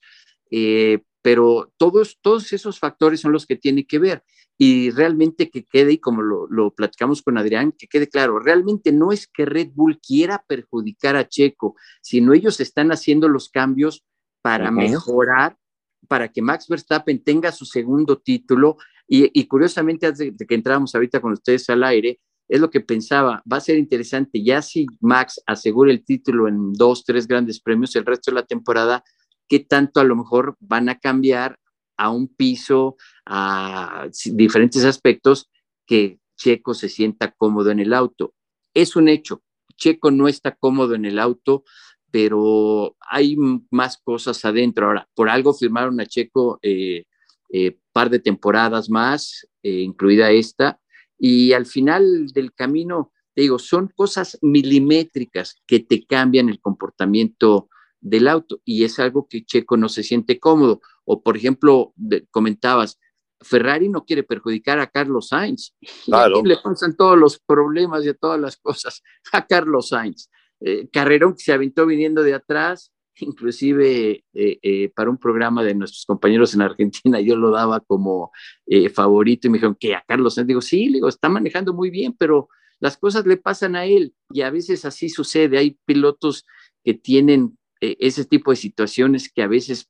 Eh, 0.49 0.99
pero 1.21 1.73
todos, 1.77 2.19
todos 2.21 2.53
esos 2.53 2.79
factores 2.79 3.19
son 3.19 3.31
los 3.31 3.45
que 3.45 3.55
tiene 3.55 3.85
que 3.85 3.99
ver 3.99 4.23
y 4.57 4.91
realmente 4.91 5.49
que 5.49 5.65
quede, 5.65 5.93
y 5.93 5.97
como 5.97 6.21
lo, 6.21 6.73
platicamos 6.73 7.21
con 7.21 7.37
Adrián, 7.37 7.73
que 7.73 7.87
quede 7.87 8.07
claro, 8.07 8.39
realmente 8.39 8.91
no 8.91 9.11
es 9.11 9.27
que 9.27 9.45
Red 9.45 9.71
Bull 9.73 9.99
quiera 9.99 10.43
perjudicar 10.47 11.15
a 11.15 11.27
Checo, 11.27 11.75
sino 12.01 12.33
ellos 12.33 12.59
están 12.59 12.91
haciendo 12.91 13.27
los 13.27 13.49
cambios 13.49 14.05
para 14.41 14.71
mejorar, 14.71 15.57
para 16.07 16.31
que 16.31 16.41
Max 16.41 16.67
Verstappen 16.69 17.23
tenga 17.23 17.51
su 17.51 17.65
segundo 17.65 18.19
título. 18.19 18.77
Y, 19.07 19.45
curiosamente, 19.47 20.07
antes 20.07 20.37
de 20.37 20.45
que 20.45 20.55
entramos 20.55 20.95
ahorita 20.95 21.19
con 21.19 21.33
ustedes 21.33 21.69
al 21.69 21.83
aire, 21.83 22.19
es 22.47 22.59
lo 22.59 22.69
que 22.69 22.81
pensaba, 22.81 23.41
va 23.51 23.57
a 23.57 23.61
ser 23.61 23.77
interesante, 23.77 24.43
ya 24.43 24.61
si 24.61 24.85
Max 24.99 25.41
asegura 25.45 25.91
el 25.91 26.05
título 26.05 26.47
en 26.47 26.73
dos, 26.73 27.03
tres 27.03 27.27
grandes 27.27 27.59
premios 27.59 27.95
el 27.95 28.05
resto 28.05 28.31
de 28.31 28.35
la 28.35 28.45
temporada, 28.45 29.03
qué 29.47 29.59
tanto 29.59 29.99
a 29.99 30.03
lo 30.03 30.15
mejor 30.15 30.55
van 30.59 30.89
a 30.89 30.99
cambiar 30.99 31.57
a 31.97 32.09
un 32.09 32.27
piso, 32.27 32.97
a 33.25 34.07
diferentes 34.33 34.83
aspectos, 34.83 35.49
que 35.85 36.19
Checo 36.35 36.73
se 36.73 36.89
sienta 36.89 37.31
cómodo 37.31 37.71
en 37.71 37.79
el 37.79 37.93
auto. 37.93 38.33
Es 38.73 38.95
un 38.95 39.07
hecho, 39.07 39.41
Checo 39.77 40.11
no 40.11 40.27
está 40.27 40.55
cómodo 40.55 40.95
en 40.95 41.05
el 41.05 41.19
auto, 41.19 41.63
pero 42.11 42.95
hay 42.99 43.35
más 43.71 43.97
cosas 43.97 44.43
adentro. 44.45 44.87
Ahora, 44.87 45.07
por 45.15 45.29
algo 45.29 45.53
firmaron 45.53 45.99
a 45.99 46.05
Checo 46.05 46.59
eh, 46.61 47.05
eh 47.49 47.77
par 47.91 48.09
de 48.09 48.19
temporadas 48.19 48.89
más, 48.89 49.47
eh, 49.63 49.79
incluida 49.79 50.31
esta, 50.31 50.79
y 51.17 51.53
al 51.53 51.65
final 51.65 52.27
del 52.27 52.53
camino, 52.53 53.11
te 53.33 53.41
digo, 53.41 53.59
son 53.59 53.91
cosas 53.95 54.37
milimétricas 54.41 55.61
que 55.65 55.79
te 55.79 56.05
cambian 56.05 56.49
el 56.49 56.59
comportamiento 56.59 57.69
del 57.99 58.27
auto 58.27 58.61
y 58.63 58.83
es 58.83 58.99
algo 58.99 59.27
que 59.27 59.45
Checo 59.45 59.77
no 59.77 59.89
se 59.89 60.03
siente 60.03 60.39
cómodo. 60.39 60.81
O, 61.03 61.21
por 61.21 61.37
ejemplo, 61.37 61.93
comentabas, 62.31 62.99
Ferrari 63.41 63.89
no 63.89 64.05
quiere 64.05 64.23
perjudicar 64.23 64.79
a 64.79 64.87
Carlos 64.87 65.29
Sainz. 65.29 65.75
Claro. 66.05 66.39
Y 66.43 66.47
le 66.47 66.57
pasan 66.57 66.95
todos 66.95 67.17
los 67.17 67.39
problemas 67.39 68.05
y 68.05 68.13
todas 68.13 68.39
las 68.39 68.57
cosas 68.57 69.01
a 69.31 69.45
Carlos 69.45 69.89
Sainz. 69.89 70.29
Eh, 70.61 70.87
Carrerón 70.91 71.33
que 71.33 71.43
se 71.43 71.53
aventó 71.53 71.85
viniendo 71.85 72.23
de 72.23 72.33
atrás, 72.33 72.91
inclusive 73.17 74.23
eh, 74.33 74.59
eh, 74.61 74.89
para 74.95 75.09
un 75.09 75.17
programa 75.17 75.63
de 75.63 75.75
nuestros 75.75 76.05
compañeros 76.05 76.53
en 76.53 76.61
Argentina, 76.61 77.19
yo 77.19 77.35
lo 77.35 77.51
daba 77.51 77.79
como 77.79 78.31
favorito 78.93 79.47
y 79.47 79.49
me 79.49 79.57
dijeron 79.57 79.77
que 79.79 79.95
a 79.95 80.03
Carlos 80.07 80.35
Sainz, 80.35 80.47
digo, 80.47 80.61
sí, 80.61 80.89
digo, 80.91 81.07
está 81.07 81.29
manejando 81.29 81.73
muy 81.73 81.89
bien, 81.89 82.13
pero 82.17 82.49
las 82.79 82.97
cosas 82.97 83.25
le 83.25 83.37
pasan 83.37 83.75
a 83.75 83.85
él 83.85 84.13
y 84.29 84.41
a 84.41 84.49
veces 84.49 84.85
así 84.85 85.09
sucede. 85.09 85.57
Hay 85.57 85.77
pilotos 85.85 86.45
que 86.83 86.93
tienen 86.93 87.57
ese 87.79 88.25
tipo 88.25 88.51
de 88.51 88.57
situaciones 88.57 89.31
que 89.31 89.41
a 89.43 89.47
veces, 89.47 89.89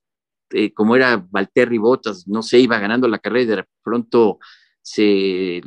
como 0.74 0.96
era 0.96 1.26
Valtteri 1.30 1.78
Bottas, 1.78 2.28
no 2.28 2.42
sé, 2.42 2.60
iba 2.60 2.78
ganando 2.78 3.08
la 3.08 3.18
carrera 3.18 3.42
y 3.42 3.56
de 3.56 3.64
pronto 3.82 4.38
se 4.82 5.62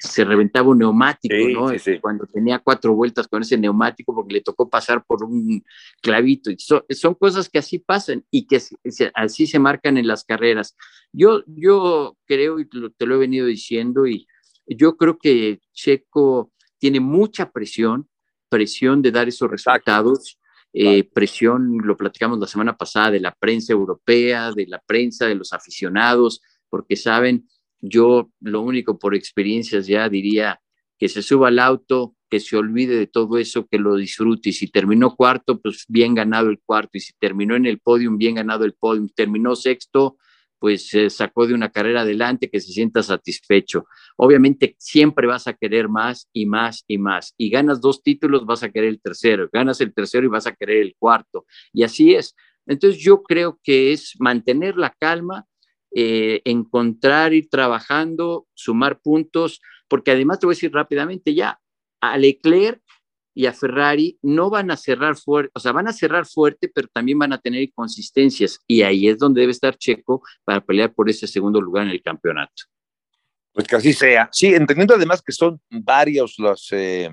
se 0.00 0.24
reventaba 0.24 0.68
un 0.68 0.78
neumático, 0.78 1.34
¿no? 1.52 1.70
Cuando 2.00 2.26
tenía 2.26 2.58
cuatro 2.58 2.94
vueltas 2.94 3.28
con 3.28 3.42
ese 3.42 3.56
neumático 3.56 4.14
porque 4.14 4.34
le 4.34 4.40
tocó 4.40 4.68
pasar 4.68 5.04
por 5.06 5.22
un 5.24 5.64
clavito. 6.02 6.50
Y 6.50 6.56
son 6.58 7.14
cosas 7.14 7.48
que 7.48 7.58
así 7.58 7.78
pasan 7.78 8.24
y 8.30 8.46
que 8.46 8.60
así 9.14 9.46
se 9.46 9.58
marcan 9.58 9.96
en 9.96 10.06
las 10.06 10.24
carreras. 10.24 10.76
Yo, 11.12 11.42
yo 11.46 12.16
creo, 12.26 12.58
y 12.58 12.68
te 12.68 13.06
lo 13.06 13.14
he 13.14 13.18
venido 13.18 13.46
diciendo, 13.46 14.06
y 14.06 14.26
yo 14.66 14.96
creo 14.96 15.16
que 15.18 15.60
Checo 15.72 16.52
tiene 16.78 17.00
mucha 17.00 17.50
presión, 17.50 18.08
presión 18.48 19.00
de 19.00 19.12
dar 19.12 19.28
esos 19.28 19.50
resultados. 19.50 20.38
Eh, 20.72 21.04
presión, 21.04 21.78
lo 21.84 21.96
platicamos 21.96 22.38
la 22.38 22.46
semana 22.46 22.76
pasada, 22.76 23.12
de 23.12 23.20
la 23.20 23.32
prensa 23.32 23.72
europea, 23.72 24.52
de 24.52 24.66
la 24.66 24.78
prensa, 24.78 25.26
de 25.26 25.34
los 25.34 25.54
aficionados, 25.54 26.42
porque 26.68 26.96
saben 26.96 27.48
yo 27.88 28.30
lo 28.40 28.60
único 28.62 28.98
por 28.98 29.14
experiencias 29.14 29.86
ya 29.86 30.08
diría 30.08 30.60
que 30.98 31.08
se 31.08 31.22
suba 31.22 31.48
al 31.48 31.58
auto, 31.58 32.14
que 32.28 32.40
se 32.40 32.56
olvide 32.56 32.96
de 32.96 33.06
todo 33.06 33.38
eso, 33.38 33.66
que 33.66 33.78
lo 33.78 33.96
disfrute. 33.96 34.50
Y 34.50 34.52
si 34.52 34.68
terminó 34.68 35.14
cuarto, 35.14 35.60
pues 35.60 35.84
bien 35.88 36.14
ganado 36.14 36.48
el 36.48 36.60
cuarto. 36.64 36.92
Y 36.94 37.00
si 37.00 37.12
terminó 37.18 37.54
en 37.54 37.66
el 37.66 37.78
podium, 37.78 38.18
bien 38.18 38.36
ganado 38.36 38.64
el 38.64 38.74
podium. 38.74 39.08
Terminó 39.14 39.54
sexto, 39.54 40.16
pues 40.58 40.88
se 40.88 41.10
sacó 41.10 41.46
de 41.46 41.54
una 41.54 41.70
carrera 41.70 42.00
adelante, 42.00 42.50
que 42.50 42.60
se 42.60 42.72
sienta 42.72 43.02
satisfecho. 43.02 43.84
Obviamente 44.16 44.74
siempre 44.78 45.26
vas 45.26 45.46
a 45.46 45.54
querer 45.54 45.88
más 45.88 46.28
y 46.32 46.46
más 46.46 46.84
y 46.88 46.98
más. 46.98 47.34
Y 47.36 47.50
ganas 47.50 47.80
dos 47.80 48.02
títulos, 48.02 48.46
vas 48.46 48.62
a 48.62 48.70
querer 48.70 48.88
el 48.88 49.00
tercero. 49.00 49.48
Ganas 49.52 49.80
el 49.80 49.92
tercero 49.92 50.26
y 50.26 50.30
vas 50.30 50.46
a 50.46 50.54
querer 50.54 50.78
el 50.78 50.94
cuarto. 50.98 51.46
Y 51.72 51.82
así 51.82 52.14
es. 52.14 52.34
Entonces 52.66 53.00
yo 53.00 53.22
creo 53.22 53.60
que 53.62 53.92
es 53.92 54.14
mantener 54.18 54.76
la 54.76 54.90
calma, 54.98 55.46
eh, 55.98 56.42
encontrar, 56.44 57.32
ir 57.32 57.48
trabajando, 57.48 58.46
sumar 58.52 59.00
puntos, 59.00 59.62
porque 59.88 60.10
además 60.10 60.38
te 60.38 60.44
voy 60.44 60.52
a 60.52 60.56
decir 60.56 60.70
rápidamente 60.70 61.32
ya, 61.32 61.58
a 62.02 62.18
Leclerc 62.18 62.82
y 63.34 63.46
a 63.46 63.54
Ferrari 63.54 64.18
no 64.20 64.50
van 64.50 64.70
a 64.70 64.76
cerrar 64.76 65.16
fuerte, 65.16 65.52
o 65.54 65.58
sea, 65.58 65.72
van 65.72 65.88
a 65.88 65.94
cerrar 65.94 66.26
fuerte, 66.26 66.68
pero 66.68 66.86
también 66.88 67.18
van 67.18 67.32
a 67.32 67.40
tener 67.40 67.62
inconsistencias 67.62 68.60
y 68.66 68.82
ahí 68.82 69.08
es 69.08 69.16
donde 69.16 69.40
debe 69.40 69.52
estar 69.52 69.78
Checo 69.78 70.20
para 70.44 70.60
pelear 70.60 70.92
por 70.92 71.08
ese 71.08 71.26
segundo 71.26 71.62
lugar 71.62 71.86
en 71.86 71.92
el 71.92 72.02
campeonato. 72.02 72.64
Pues 73.54 73.66
que 73.66 73.76
así 73.76 73.94
sea. 73.94 74.28
Sí, 74.32 74.48
entendiendo 74.48 74.96
además 74.96 75.22
que 75.22 75.32
son 75.32 75.58
varios 75.70 76.34
los, 76.38 76.68
eh, 76.72 77.08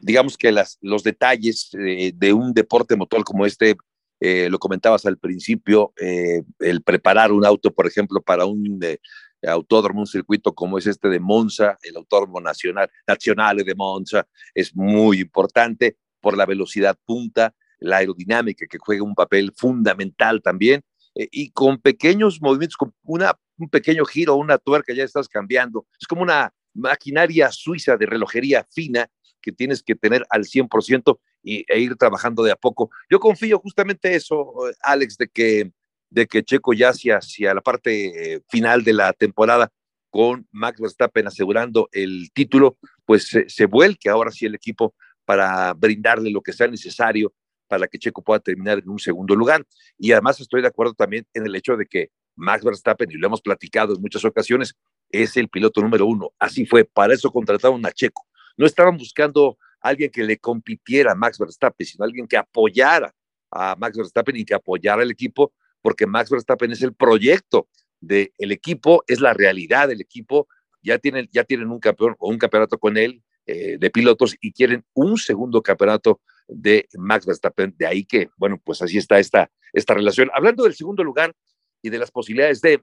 digamos 0.00 0.36
que 0.36 0.50
las, 0.50 0.78
los 0.80 1.04
detalles 1.04 1.70
eh, 1.78 2.10
de 2.12 2.32
un 2.32 2.52
deporte 2.52 2.96
motor 2.96 3.22
como 3.22 3.46
este, 3.46 3.76
eh, 4.20 4.48
lo 4.50 4.58
comentabas 4.58 5.06
al 5.06 5.16
principio, 5.16 5.94
eh, 5.98 6.42
el 6.58 6.82
preparar 6.82 7.32
un 7.32 7.46
auto, 7.46 7.72
por 7.72 7.86
ejemplo, 7.86 8.20
para 8.20 8.44
un 8.44 8.78
eh, 8.82 8.98
autódromo, 9.42 10.00
un 10.00 10.06
circuito 10.06 10.54
como 10.54 10.76
es 10.76 10.86
este 10.86 11.08
de 11.08 11.18
Monza, 11.18 11.78
el 11.82 11.96
autódromo 11.96 12.38
nacional, 12.38 12.90
nacional 13.06 13.56
de 13.56 13.74
Monza, 13.74 14.26
es 14.54 14.76
muy 14.76 15.20
importante 15.20 15.96
por 16.20 16.36
la 16.36 16.44
velocidad 16.44 16.98
punta, 17.06 17.54
la 17.78 17.96
aerodinámica 17.96 18.66
que 18.66 18.76
juega 18.78 19.02
un 19.02 19.14
papel 19.14 19.52
fundamental 19.56 20.42
también, 20.42 20.82
y 21.14 21.50
con 21.50 21.78
pequeños 21.78 22.40
movimientos, 22.40 22.76
con 22.76 22.94
un 23.04 23.68
pequeño 23.68 24.04
giro, 24.04 24.36
una 24.36 24.58
tuerca, 24.58 24.92
ya 24.92 25.02
estás 25.02 25.28
cambiando. 25.28 25.86
Es 25.98 26.06
como 26.06 26.22
una 26.22 26.52
maquinaria 26.74 27.50
suiza 27.50 27.96
de 27.96 28.06
relojería 28.06 28.66
fina 28.70 29.08
que 29.40 29.52
tienes 29.52 29.82
que 29.82 29.94
tener 29.94 30.24
al 30.30 30.44
100% 30.44 31.18
y, 31.42 31.64
e 31.68 31.80
ir 31.80 31.96
trabajando 31.96 32.42
de 32.42 32.52
a 32.52 32.56
poco. 32.56 32.90
Yo 33.10 33.20
confío 33.20 33.58
justamente 33.58 34.14
eso, 34.14 34.52
Alex, 34.82 35.16
de 35.16 35.28
que, 35.28 35.72
de 36.10 36.26
que 36.26 36.42
Checo 36.42 36.72
ya 36.72 36.90
hacia, 36.90 37.18
hacia 37.18 37.54
la 37.54 37.60
parte 37.60 38.34
eh, 38.34 38.40
final 38.48 38.84
de 38.84 38.92
la 38.92 39.12
temporada 39.12 39.70
con 40.10 40.46
Max 40.50 40.80
Verstappen 40.80 41.26
asegurando 41.26 41.88
el 41.92 42.30
título, 42.32 42.76
pues 43.04 43.28
se, 43.28 43.48
se 43.48 43.66
vuelque 43.66 44.08
ahora 44.08 44.30
sí 44.32 44.46
el 44.46 44.54
equipo 44.54 44.94
para 45.24 45.72
brindarle 45.74 46.30
lo 46.30 46.40
que 46.40 46.52
sea 46.52 46.66
necesario 46.66 47.32
para 47.68 47.86
que 47.86 47.98
Checo 47.98 48.20
pueda 48.20 48.40
terminar 48.40 48.80
en 48.80 48.88
un 48.88 48.98
segundo 48.98 49.36
lugar. 49.36 49.64
Y 49.96 50.10
además 50.10 50.40
estoy 50.40 50.60
de 50.60 50.66
acuerdo 50.66 50.92
también 50.92 51.24
en 51.32 51.46
el 51.46 51.54
hecho 51.54 51.76
de 51.76 51.86
que 51.86 52.10
Max 52.34 52.64
Verstappen, 52.64 53.08
y 53.10 53.14
lo 53.14 53.28
hemos 53.28 53.40
platicado 53.40 53.94
en 53.94 54.00
muchas 54.00 54.24
ocasiones, 54.24 54.74
es 55.08 55.36
el 55.36 55.48
piloto 55.48 55.80
número 55.80 56.04
uno. 56.06 56.32
Así 56.38 56.66
fue, 56.66 56.84
para 56.84 57.14
eso 57.14 57.30
contrataron 57.30 57.84
a 57.86 57.92
Checo. 57.92 58.26
No 58.56 58.66
estaban 58.66 58.96
buscando 58.96 59.56
alguien 59.80 60.10
que 60.10 60.24
le 60.24 60.38
compitiera 60.38 61.12
a 61.12 61.14
Max 61.14 61.38
Verstappen, 61.38 61.86
sino 61.86 62.04
alguien 62.04 62.26
que 62.26 62.36
apoyara 62.36 63.14
a 63.50 63.76
Max 63.76 63.96
Verstappen 63.96 64.36
y 64.36 64.44
que 64.44 64.54
apoyara 64.54 65.02
al 65.02 65.10
equipo, 65.10 65.52
porque 65.82 66.06
Max 66.06 66.30
Verstappen 66.30 66.70
es 66.72 66.82
el 66.82 66.94
proyecto 66.94 67.68
del 68.00 68.30
equipo, 68.38 69.02
es 69.06 69.20
la 69.20 69.34
realidad 69.34 69.88
del 69.88 70.00
equipo. 70.00 70.48
Ya 70.82 70.98
tienen, 70.98 71.28
ya 71.32 71.44
tienen 71.44 71.70
un 71.70 71.78
campeón 71.78 72.16
o 72.18 72.30
un 72.30 72.38
campeonato 72.38 72.78
con 72.78 72.96
él 72.96 73.22
eh, 73.46 73.76
de 73.78 73.90
pilotos 73.90 74.36
y 74.40 74.52
quieren 74.52 74.84
un 74.94 75.18
segundo 75.18 75.62
campeonato 75.62 76.20
de 76.46 76.88
Max 76.94 77.26
Verstappen. 77.26 77.74
De 77.76 77.86
ahí 77.86 78.04
que, 78.04 78.30
bueno, 78.36 78.60
pues 78.62 78.82
así 78.82 78.98
está 78.98 79.18
esta, 79.18 79.50
esta 79.72 79.94
relación. 79.94 80.30
Hablando 80.34 80.64
del 80.64 80.74
segundo 80.74 81.04
lugar 81.04 81.34
y 81.82 81.90
de 81.90 81.98
las 81.98 82.10
posibilidades 82.10 82.60
de 82.60 82.82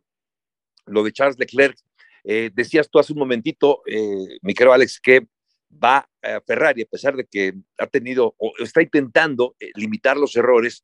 lo 0.85 1.03
de 1.03 1.11
Charles 1.11 1.37
Leclerc, 1.39 1.77
eh, 2.23 2.51
decías 2.53 2.89
tú 2.89 2.99
hace 2.99 3.13
un 3.13 3.19
momentito, 3.19 3.81
eh, 3.85 4.37
mi 4.41 4.53
querido 4.53 4.73
Alex, 4.73 4.99
que 4.99 5.27
va 5.83 6.09
a 6.21 6.41
Ferrari, 6.45 6.81
a 6.81 6.85
pesar 6.85 7.15
de 7.15 7.25
que 7.25 7.53
ha 7.77 7.87
tenido 7.87 8.35
o 8.37 8.53
está 8.59 8.81
intentando 8.81 9.55
eh, 9.59 9.71
limitar 9.75 10.17
los 10.17 10.35
errores, 10.35 10.83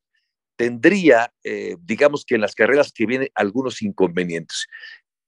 tendría, 0.56 1.32
eh, 1.42 1.76
digamos 1.80 2.24
que 2.24 2.36
en 2.36 2.40
las 2.40 2.54
carreras 2.54 2.92
que 2.92 3.06
vienen, 3.06 3.28
algunos 3.34 3.82
inconvenientes. 3.82 4.66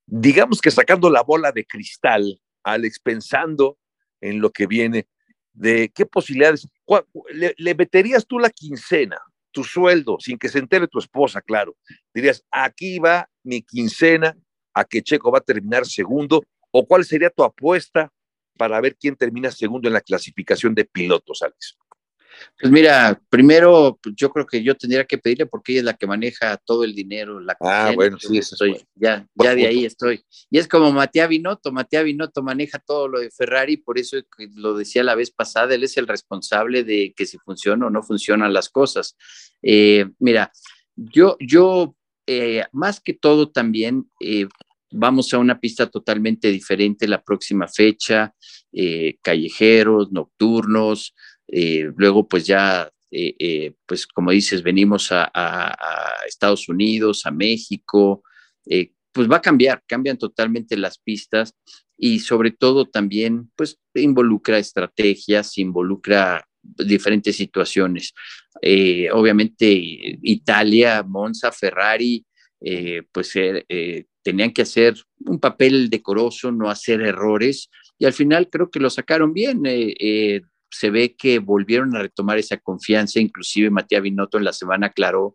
Digamos 0.05 0.61
que 0.61 0.71
sacando 0.71 1.09
la 1.09 1.21
bola 1.21 1.51
de 1.51 1.65
cristal, 1.65 2.39
Alex, 2.63 2.99
pensando 2.99 3.77
en 4.21 4.39
lo 4.39 4.51
que 4.51 4.67
viene, 4.67 5.07
de 5.53 5.91
qué 5.93 6.05
posibilidades, 6.05 6.67
le, 7.31 7.53
le 7.57 7.75
meterías 7.75 8.25
tú 8.25 8.39
la 8.39 8.49
quincena, 8.49 9.19
tu 9.51 9.63
sueldo, 9.63 10.17
sin 10.19 10.37
que 10.37 10.49
se 10.49 10.59
entere 10.59 10.87
tu 10.87 10.99
esposa, 10.99 11.41
claro. 11.41 11.75
Dirías, 12.13 12.43
aquí 12.51 12.99
va 12.99 13.29
mi 13.43 13.61
quincena 13.61 14.37
a 14.73 14.85
que 14.85 15.01
Checo 15.01 15.31
va 15.31 15.39
a 15.39 15.41
terminar 15.41 15.85
segundo, 15.85 16.43
o 16.71 16.85
cuál 16.85 17.05
sería 17.05 17.29
tu 17.29 17.43
apuesta 17.43 18.11
para 18.57 18.81
ver 18.81 18.97
quién 18.99 19.15
termina 19.15 19.51
segundo 19.51 19.87
en 19.87 19.93
la 19.93 20.01
clasificación 20.01 20.75
de 20.75 20.85
pilotos, 20.85 21.41
Alex? 21.41 21.77
Pues 22.59 22.71
mira, 22.71 23.19
primero 23.29 23.99
pues 24.01 24.15
yo 24.15 24.31
creo 24.31 24.45
que 24.45 24.63
yo 24.63 24.75
tendría 24.75 25.05
que 25.05 25.17
pedirle 25.17 25.45
porque 25.45 25.73
ella 25.73 25.79
es 25.79 25.85
la 25.85 25.93
que 25.93 26.07
maneja 26.07 26.57
todo 26.57 26.83
el 26.83 26.93
dinero. 26.93 27.39
La 27.39 27.57
ah, 27.61 27.91
bueno, 27.95 28.17
sí, 28.19 28.37
estoy, 28.37 28.83
ya, 28.95 29.27
ya 29.35 29.55
de 29.55 29.67
ahí 29.67 29.85
estoy. 29.85 30.23
Y 30.49 30.57
es 30.57 30.67
como 30.67 30.91
Matías 30.91 31.29
Binotto, 31.29 31.71
Matías 31.71 32.03
Binotto 32.03 32.43
maneja 32.43 32.79
todo 32.79 33.07
lo 33.07 33.19
de 33.19 33.31
Ferrari, 33.31 33.77
por 33.77 33.97
eso 33.97 34.17
lo 34.55 34.75
decía 34.75 35.03
la 35.03 35.15
vez 35.15 35.31
pasada, 35.31 35.75
él 35.75 35.83
es 35.83 35.97
el 35.97 36.07
responsable 36.07 36.83
de 36.83 37.13
que 37.15 37.25
si 37.25 37.37
funciona 37.37 37.87
o 37.87 37.89
no 37.89 38.03
funcionan 38.03 38.53
las 38.53 38.69
cosas. 38.69 39.17
Eh, 39.61 40.05
mira, 40.19 40.51
yo, 40.95 41.37
yo 41.39 41.95
eh, 42.25 42.65
más 42.71 42.99
que 42.99 43.13
todo 43.13 43.49
también 43.49 44.09
eh, 44.19 44.47
vamos 44.91 45.33
a 45.33 45.37
una 45.37 45.59
pista 45.59 45.87
totalmente 45.87 46.51
diferente 46.51 47.07
la 47.07 47.21
próxima 47.21 47.67
fecha, 47.67 48.33
eh, 48.71 49.17
callejeros, 49.21 50.11
nocturnos, 50.11 51.15
eh, 51.47 51.91
luego 51.95 52.27
pues 52.27 52.45
ya, 52.45 52.91
eh, 53.11 53.73
pues 53.85 54.07
como 54.07 54.31
dices, 54.31 54.63
venimos 54.63 55.09
a, 55.11 55.75
Estados 56.27 56.67
Unidos, 56.67 57.25
a 57.25 57.31
México, 57.31 58.21
pues 59.13 59.31
va 59.31 59.37
a 59.37 59.41
cambiar, 59.41 59.81
cambian 59.87 60.17
totalmente 60.17 60.75
las 60.75 60.99
pistas 60.99 61.55
y 61.97 62.19
sobre 62.19 62.51
todo 62.51 62.85
también 62.85 63.49
pues 63.55 63.79
involucra 63.95 64.59
estrategias, 64.59 65.57
involucra 65.57 66.45
diferentes 66.61 67.37
situaciones. 67.37 68.13
obviamente 69.13 69.65
Italia, 70.21 71.01
Monza, 71.01 71.51
Ferrari, 71.53 72.25
pues 73.11 73.33
tenían 74.27 74.51
que 74.51 74.63
hacer 74.63 74.95
un 75.25 75.39
papel 75.39 75.89
decoroso, 75.89 76.51
no 76.51 76.69
hacer 76.69 77.01
errores, 77.01 77.69
y 77.97 78.03
al 78.03 78.11
final 78.11 78.49
creo 78.49 78.69
que 78.69 78.81
lo 78.81 78.89
sacaron 78.89 79.31
bien. 79.31 79.65
Eh, 79.65 79.95
eh, 79.97 80.41
se 80.69 80.89
ve 80.89 81.15
que 81.15 81.39
volvieron 81.39 81.95
a 81.95 82.01
retomar 82.01 82.37
esa 82.37 82.57
confianza, 82.57 83.21
inclusive 83.21 83.69
Matías 83.69 84.01
Binotto 84.01 84.37
en 84.37 84.43
la 84.43 84.51
semana 84.51 84.87
aclaró 84.87 85.33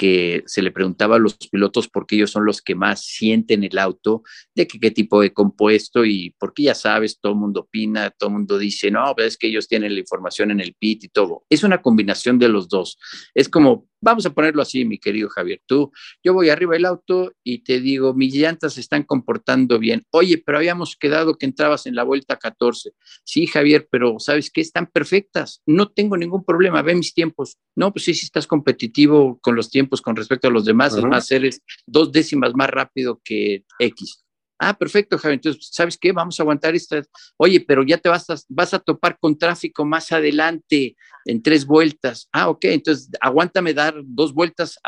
que 0.00 0.42
se 0.46 0.62
le 0.62 0.70
preguntaba 0.70 1.16
a 1.16 1.18
los 1.18 1.36
pilotos 1.36 1.86
por 1.86 2.06
qué 2.06 2.16
ellos 2.16 2.30
son 2.30 2.46
los 2.46 2.62
que 2.62 2.74
más 2.74 3.04
sienten 3.04 3.64
el 3.64 3.76
auto, 3.76 4.22
de 4.54 4.66
qué 4.66 4.90
tipo 4.90 5.20
de 5.20 5.34
compuesto 5.34 6.06
y 6.06 6.34
porque 6.38 6.62
ya 6.62 6.74
sabes, 6.74 7.20
todo 7.20 7.32
el 7.32 7.38
mundo 7.38 7.60
opina, 7.60 8.08
todo 8.08 8.30
el 8.30 8.36
mundo 8.36 8.56
dice, 8.56 8.90
no, 8.90 9.14
es 9.18 9.36
que 9.36 9.48
ellos 9.48 9.68
tienen 9.68 9.92
la 9.92 10.00
información 10.00 10.52
en 10.52 10.60
el 10.60 10.72
pit 10.72 11.04
y 11.04 11.08
todo. 11.08 11.44
Es 11.50 11.64
una 11.64 11.82
combinación 11.82 12.38
de 12.38 12.48
los 12.48 12.70
dos. 12.70 12.96
Es 13.34 13.50
como 13.50 13.90
Vamos 14.02 14.24
a 14.24 14.32
ponerlo 14.32 14.62
así, 14.62 14.86
mi 14.86 14.98
querido 14.98 15.28
Javier. 15.28 15.60
Tú, 15.66 15.92
yo 16.24 16.32
voy 16.32 16.48
arriba 16.48 16.72
del 16.72 16.86
auto 16.86 17.32
y 17.44 17.58
te 17.58 17.80
digo, 17.80 18.14
mis 18.14 18.34
llantas 18.34 18.74
se 18.74 18.80
están 18.80 19.02
comportando 19.02 19.78
bien. 19.78 20.04
Oye, 20.10 20.38
pero 20.38 20.56
habíamos 20.56 20.96
quedado 20.96 21.36
que 21.36 21.44
entrabas 21.44 21.84
en 21.84 21.94
la 21.94 22.02
vuelta 22.02 22.38
14. 22.38 22.92
Sí, 23.24 23.46
Javier, 23.46 23.88
pero 23.90 24.18
¿sabes 24.18 24.50
qué? 24.50 24.62
Están 24.62 24.86
perfectas. 24.86 25.62
No 25.66 25.90
tengo 25.90 26.16
ningún 26.16 26.44
problema. 26.44 26.80
Ve 26.80 26.94
mis 26.94 27.12
tiempos. 27.12 27.58
No, 27.76 27.92
pues 27.92 28.06
sí, 28.06 28.14
sí 28.14 28.24
estás 28.24 28.46
competitivo 28.46 29.38
con 29.42 29.54
los 29.54 29.68
tiempos 29.68 29.89
con 30.02 30.14
respecto 30.14 30.48
a 30.48 30.50
los 30.50 30.64
demás. 30.64 30.96
Es 30.96 31.04
más, 31.04 31.30
eres 31.30 31.62
dos 31.86 32.12
décimas 32.12 32.52
más 32.54 32.68
rápido 32.68 33.20
que 33.24 33.64
X. 33.78 34.24
Ah, 34.62 34.76
perfecto, 34.76 35.16
Javier. 35.16 35.38
Entonces, 35.38 35.70
¿sabes 35.72 35.96
qué? 35.96 36.12
Vamos 36.12 36.38
a 36.38 36.42
aguantar 36.42 36.74
esta. 36.74 37.02
Oye, 37.38 37.64
pero 37.66 37.82
ya 37.82 37.96
te 37.96 38.10
vas 38.10 38.28
a, 38.28 38.36
vas 38.50 38.74
a 38.74 38.78
topar 38.78 39.18
con 39.18 39.38
tráfico 39.38 39.86
más 39.86 40.12
adelante 40.12 40.96
en 41.24 41.42
tres 41.42 41.64
vueltas. 41.64 42.28
Ah, 42.30 42.50
ok. 42.50 42.66
Entonces, 42.66 43.08
aguántame 43.22 43.72
dar 43.72 43.94
dos 44.04 44.34
vueltas 44.34 44.78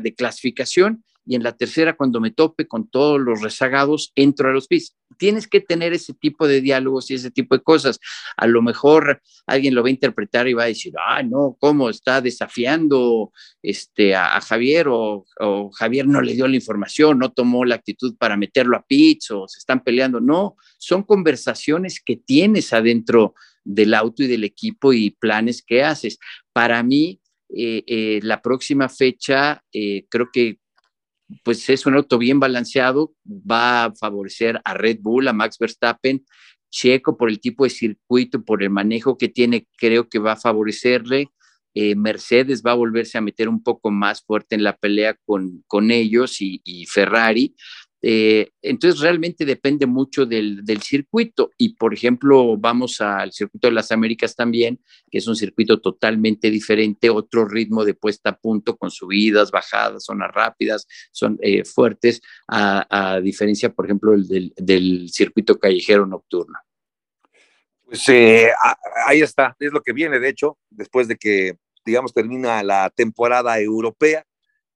de 0.00 0.14
clasificación 0.14 1.02
y 1.24 1.36
en 1.36 1.42
la 1.42 1.52
tercera, 1.56 1.94
cuando 1.96 2.20
me 2.20 2.32
tope 2.32 2.66
con 2.66 2.88
todos 2.88 3.20
los 3.20 3.42
rezagados, 3.42 4.12
entro 4.16 4.48
a 4.48 4.52
los 4.52 4.66
pits. 4.66 4.96
Tienes 5.18 5.46
que 5.46 5.60
tener 5.60 5.92
ese 5.92 6.14
tipo 6.14 6.48
de 6.48 6.60
diálogos 6.60 7.10
y 7.10 7.14
ese 7.14 7.30
tipo 7.30 7.54
de 7.54 7.62
cosas. 7.62 8.00
A 8.36 8.46
lo 8.46 8.60
mejor 8.60 9.22
alguien 9.46 9.74
lo 9.74 9.82
va 9.82 9.88
a 9.88 9.92
interpretar 9.92 10.48
y 10.48 10.54
va 10.54 10.64
a 10.64 10.66
decir, 10.66 10.94
ah, 10.98 11.22
no, 11.22 11.56
¿cómo 11.60 11.90
está 11.90 12.20
desafiando 12.20 13.32
este, 13.62 14.16
a, 14.16 14.40
Javier? 14.40 14.86
O, 14.88 15.24
Javier 15.74 16.08
no 16.08 16.20
le 16.22 16.34
dio 16.34 16.48
la 16.48 16.56
información, 16.56 17.18
no 17.18 17.30
tomó 17.32 17.64
la 17.64 17.76
actitud 17.76 18.16
para 18.16 18.36
meterlo 18.36 18.76
a 18.76 18.84
pits 18.84 19.30
o 19.30 19.46
se 19.46 19.58
están 19.58 19.84
peleando. 19.84 20.20
No, 20.20 20.56
son 20.78 21.04
conversaciones 21.04 22.02
que 22.04 22.16
tienes 22.16 22.72
adentro 22.72 23.34
del 23.64 23.94
auto 23.94 24.24
y 24.24 24.26
del 24.26 24.42
equipo 24.42 24.92
y 24.92 25.10
planes 25.10 25.62
que 25.62 25.84
haces. 25.84 26.18
Para 26.52 26.82
mí, 26.82 27.20
eh, 27.54 27.84
eh, 27.86 28.20
la 28.22 28.40
próxima 28.40 28.88
fecha, 28.88 29.62
eh, 29.72 30.06
creo 30.08 30.30
que 30.32 30.58
pues 31.44 31.68
es 31.68 31.86
un 31.86 31.94
auto 31.94 32.18
bien 32.18 32.40
balanceado, 32.40 33.14
va 33.26 33.84
a 33.84 33.94
favorecer 33.94 34.60
a 34.64 34.74
Red 34.74 34.98
Bull, 35.00 35.28
a 35.28 35.32
Max 35.32 35.58
Verstappen, 35.58 36.24
Checo 36.70 37.16
por 37.16 37.28
el 37.28 37.38
tipo 37.38 37.64
de 37.64 37.70
circuito, 37.70 38.44
por 38.44 38.62
el 38.62 38.70
manejo 38.70 39.18
que 39.18 39.28
tiene, 39.28 39.66
creo 39.76 40.08
que 40.08 40.18
va 40.18 40.32
a 40.32 40.36
favorecerle. 40.36 41.28
Eh, 41.74 41.94
Mercedes 41.94 42.62
va 42.66 42.72
a 42.72 42.76
volverse 42.76 43.18
a 43.18 43.22
meter 43.22 43.48
un 43.48 43.62
poco 43.62 43.90
más 43.90 44.22
fuerte 44.22 44.54
en 44.54 44.62
la 44.62 44.76
pelea 44.76 45.16
con, 45.24 45.62
con 45.66 45.90
ellos 45.90 46.40
y, 46.40 46.60
y 46.64 46.86
Ferrari, 46.86 47.54
eh, 48.04 48.50
entonces 48.62 49.00
realmente 49.00 49.44
depende 49.44 49.86
mucho 49.86 50.26
del, 50.26 50.64
circuito 50.82 51.52
y 51.56 51.76
por 51.76 51.94
ejemplo 51.94 52.56
vamos 52.58 53.00
al 53.00 53.32
circuito 53.32 53.68
de 53.68 53.74
las 53.74 53.92
Américas 53.92 54.34
también, 54.34 54.80
que 55.08 55.18
es 55.18 55.28
un 55.28 55.36
circuito 55.36 55.80
totalmente 55.80 56.50
diferente, 56.50 57.10
otro 57.10 57.46
ritmo 57.46 57.84
de 57.84 57.94
puesta 57.94 58.30
a 58.30 58.36
punto 58.36 58.76
con 58.76 58.90
subidas, 58.90 59.52
bajadas, 59.52 60.04
zonas 60.04 60.32
rápidas, 60.32 60.88
son 61.12 61.38
eh, 61.40 61.64
fuertes, 61.64 62.20
a, 62.48 63.20
diferencia 63.22 63.72
por 63.72 63.84
ejemplo 63.84 64.14
del, 64.16 65.08
circuito 65.08 65.58
callejero 65.58 66.04
nocturno. 66.06 66.58
Pues 67.84 68.08
eh, 68.08 68.50
ahí 69.06 69.20
está, 69.20 69.54
es 69.60 69.72
lo 69.72 69.82
que 69.82 69.92
viene 69.92 70.18
de 70.18 70.28
hecho, 70.28 70.58
después 70.70 71.06
de 71.06 71.16
que 71.16 71.56
digamos 71.84 72.12
termina 72.12 72.62
la 72.64 72.90
temporada 72.90 73.60
europea 73.60 74.24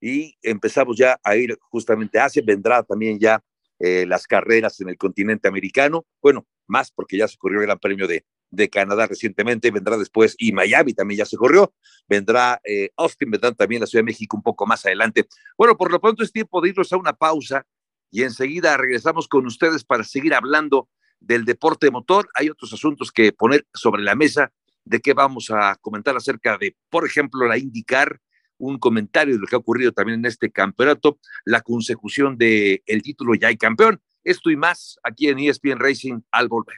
y 0.00 0.36
empezamos 0.42 0.96
ya 0.96 1.18
a 1.22 1.36
ir 1.36 1.56
justamente 1.70 2.18
a 2.18 2.26
Asia, 2.26 2.42
vendrá 2.44 2.82
también 2.82 3.18
ya 3.18 3.42
eh, 3.78 4.06
las 4.06 4.26
carreras 4.26 4.80
en 4.80 4.88
el 4.88 4.96
continente 4.96 5.48
americano, 5.48 6.06
bueno, 6.22 6.46
más 6.66 6.90
porque 6.90 7.18
ya 7.18 7.28
se 7.28 7.36
corrió 7.36 7.60
el 7.60 7.66
Gran 7.66 7.78
Premio 7.78 8.06
de, 8.06 8.24
de 8.50 8.68
Canadá 8.70 9.06
recientemente, 9.06 9.70
vendrá 9.70 9.96
después 9.96 10.34
y 10.38 10.52
Miami 10.52 10.94
también 10.94 11.18
ya 11.18 11.26
se 11.26 11.36
corrió, 11.36 11.72
vendrá 12.08 12.60
eh, 12.64 12.90
Austin, 12.96 13.30
vendrá 13.30 13.52
también 13.52 13.80
la 13.80 13.86
Ciudad 13.86 14.00
de 14.00 14.06
México 14.06 14.36
un 14.36 14.42
poco 14.42 14.66
más 14.66 14.84
adelante. 14.86 15.26
Bueno, 15.56 15.76
por 15.76 15.90
lo 15.90 16.00
pronto 16.00 16.22
es 16.22 16.32
tiempo 16.32 16.60
de 16.60 16.70
irnos 16.70 16.92
a 16.92 16.96
una 16.96 17.12
pausa 17.12 17.66
y 18.10 18.22
enseguida 18.22 18.76
regresamos 18.76 19.28
con 19.28 19.46
ustedes 19.46 19.84
para 19.84 20.04
seguir 20.04 20.34
hablando 20.34 20.88
del 21.20 21.44
deporte 21.44 21.90
motor. 21.90 22.28
Hay 22.34 22.48
otros 22.48 22.72
asuntos 22.72 23.12
que 23.12 23.32
poner 23.32 23.66
sobre 23.74 24.02
la 24.02 24.14
mesa 24.14 24.52
de 24.84 25.00
qué 25.00 25.12
vamos 25.12 25.50
a 25.50 25.76
comentar 25.80 26.16
acerca 26.16 26.56
de, 26.58 26.76
por 26.88 27.04
ejemplo, 27.04 27.46
la 27.46 27.58
IndyCar, 27.58 28.20
un 28.58 28.78
comentario 28.78 29.34
de 29.34 29.40
lo 29.40 29.46
que 29.46 29.56
ha 29.56 29.58
ocurrido 29.58 29.92
también 29.92 30.20
en 30.20 30.26
este 30.26 30.50
campeonato, 30.50 31.18
la 31.44 31.60
consecución 31.60 32.36
del 32.36 32.82
el 32.86 33.02
título 33.02 33.34
ya 33.34 33.48
hay 33.48 33.56
campeón. 33.56 34.00
Esto 34.24 34.50
y 34.50 34.56
más 34.56 34.98
aquí 35.02 35.28
en 35.28 35.38
ESPN 35.38 35.78
Racing 35.78 36.20
al 36.32 36.48
volver. 36.48 36.76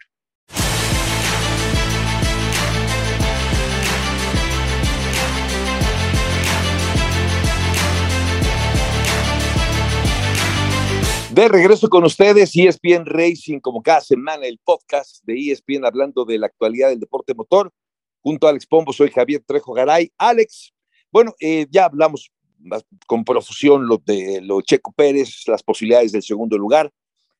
De 11.39 11.47
regreso 11.47 11.89
con 11.89 12.05
ustedes, 12.05 12.51
ESPN 12.57 13.07
Racing, 13.07 13.61
como 13.61 13.81
cada 13.81 14.01
semana, 14.01 14.45
el 14.47 14.59
podcast 14.59 15.23
de 15.23 15.53
ESPN 15.53 15.85
hablando 15.85 16.25
de 16.25 16.37
la 16.37 16.47
actualidad 16.47 16.89
del 16.89 16.99
deporte 16.99 17.33
motor. 17.33 17.73
Junto 18.23 18.49
a 18.49 18.51
Alex 18.51 18.67
Pombo, 18.67 18.93
soy 18.93 19.09
Javier 19.11 19.45
Trejo 19.47 19.73
Garay. 19.73 20.11
Alex, 20.19 20.73
bueno, 21.11 21.35
eh, 21.41 21.67
ya 21.71 21.87
hablamos 21.87 22.33
con 23.07 23.25
profusión 23.25 23.87
lo 23.87 24.03
de 24.05 24.41
lo 24.43 24.61
Checo 24.61 24.93
Pérez, 24.93 25.45
las 25.47 25.63
posibilidades 25.63 26.13
del 26.13 26.23
segundo 26.23 26.59
lugar. 26.59 26.91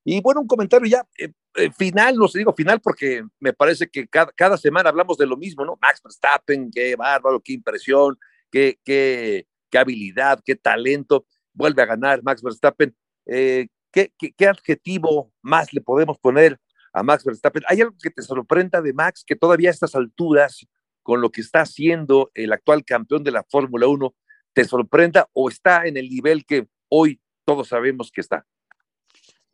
Y 0.05 0.21
bueno, 0.21 0.41
un 0.41 0.47
comentario 0.47 0.89
ya 0.89 1.07
eh, 1.19 1.33
eh, 1.57 1.71
final, 1.77 2.17
no 2.17 2.29
se 2.29 2.39
digo 2.39 2.55
final 2.55 2.81
porque 2.81 3.25
me 3.41 3.53
parece 3.53 3.89
que 3.89 4.07
cada, 4.09 4.57
semana 4.57 4.89
hablamos 4.89 5.19
de 5.19 5.27
lo 5.27 5.37
mismo, 5.37 5.65
¿no? 5.65 5.77
Max 5.83 6.01
Verstappen, 6.03 6.71
qué 6.71 6.97
bárbaro, 6.97 7.41
qué 7.41 7.53
impresión, 7.53 8.19
qué, 8.51 8.79
qué, 8.85 9.47
qué 9.71 9.79
habilidad, 9.79 10.41
qué 10.45 10.55
talento. 10.55 11.27
Vuelve 11.53 11.83
a 11.83 11.87
ganar 11.87 12.23
Max 12.23 12.43
Verstappen. 12.43 12.97
¿qué, 13.27 13.69
qué, 13.93 14.33
qué 14.35 14.47
adjetivo 14.47 15.33
más 15.43 15.73
le 15.75 15.83
podemos 15.83 16.19
poner 16.19 16.59
a 16.93 17.03
Max 17.03 17.25
Verstappen? 17.25 17.63
¿Hay 17.69 17.83
algo 17.83 17.95
que 18.03 18.11
te 18.11 18.23
sorprenda 18.23 18.81
de 18.81 18.95
Max 18.95 19.25
que 19.27 19.37
todavía 19.37 19.69
a 19.69 19.73
estas 19.73 19.95
alturas 19.95 20.67
con 21.09 21.23
lo 21.23 21.31
que 21.31 21.41
está 21.41 21.63
haciendo 21.63 22.31
el 22.35 22.53
actual 22.53 22.85
campeón 22.85 23.25
de 23.25 23.31
la 23.31 23.43
Fórmula 23.43 23.87
1 23.87 24.15
te 24.53 24.67
sorprenda 24.67 25.27
o 25.33 25.49
está 25.49 25.87
en 25.87 25.97
el 25.97 26.11
nivel 26.11 26.45
que 26.45 26.69
hoy 26.91 27.19
todos 27.47 27.69
sabemos 27.69 28.13
que 28.13 28.21
está? 28.21 28.45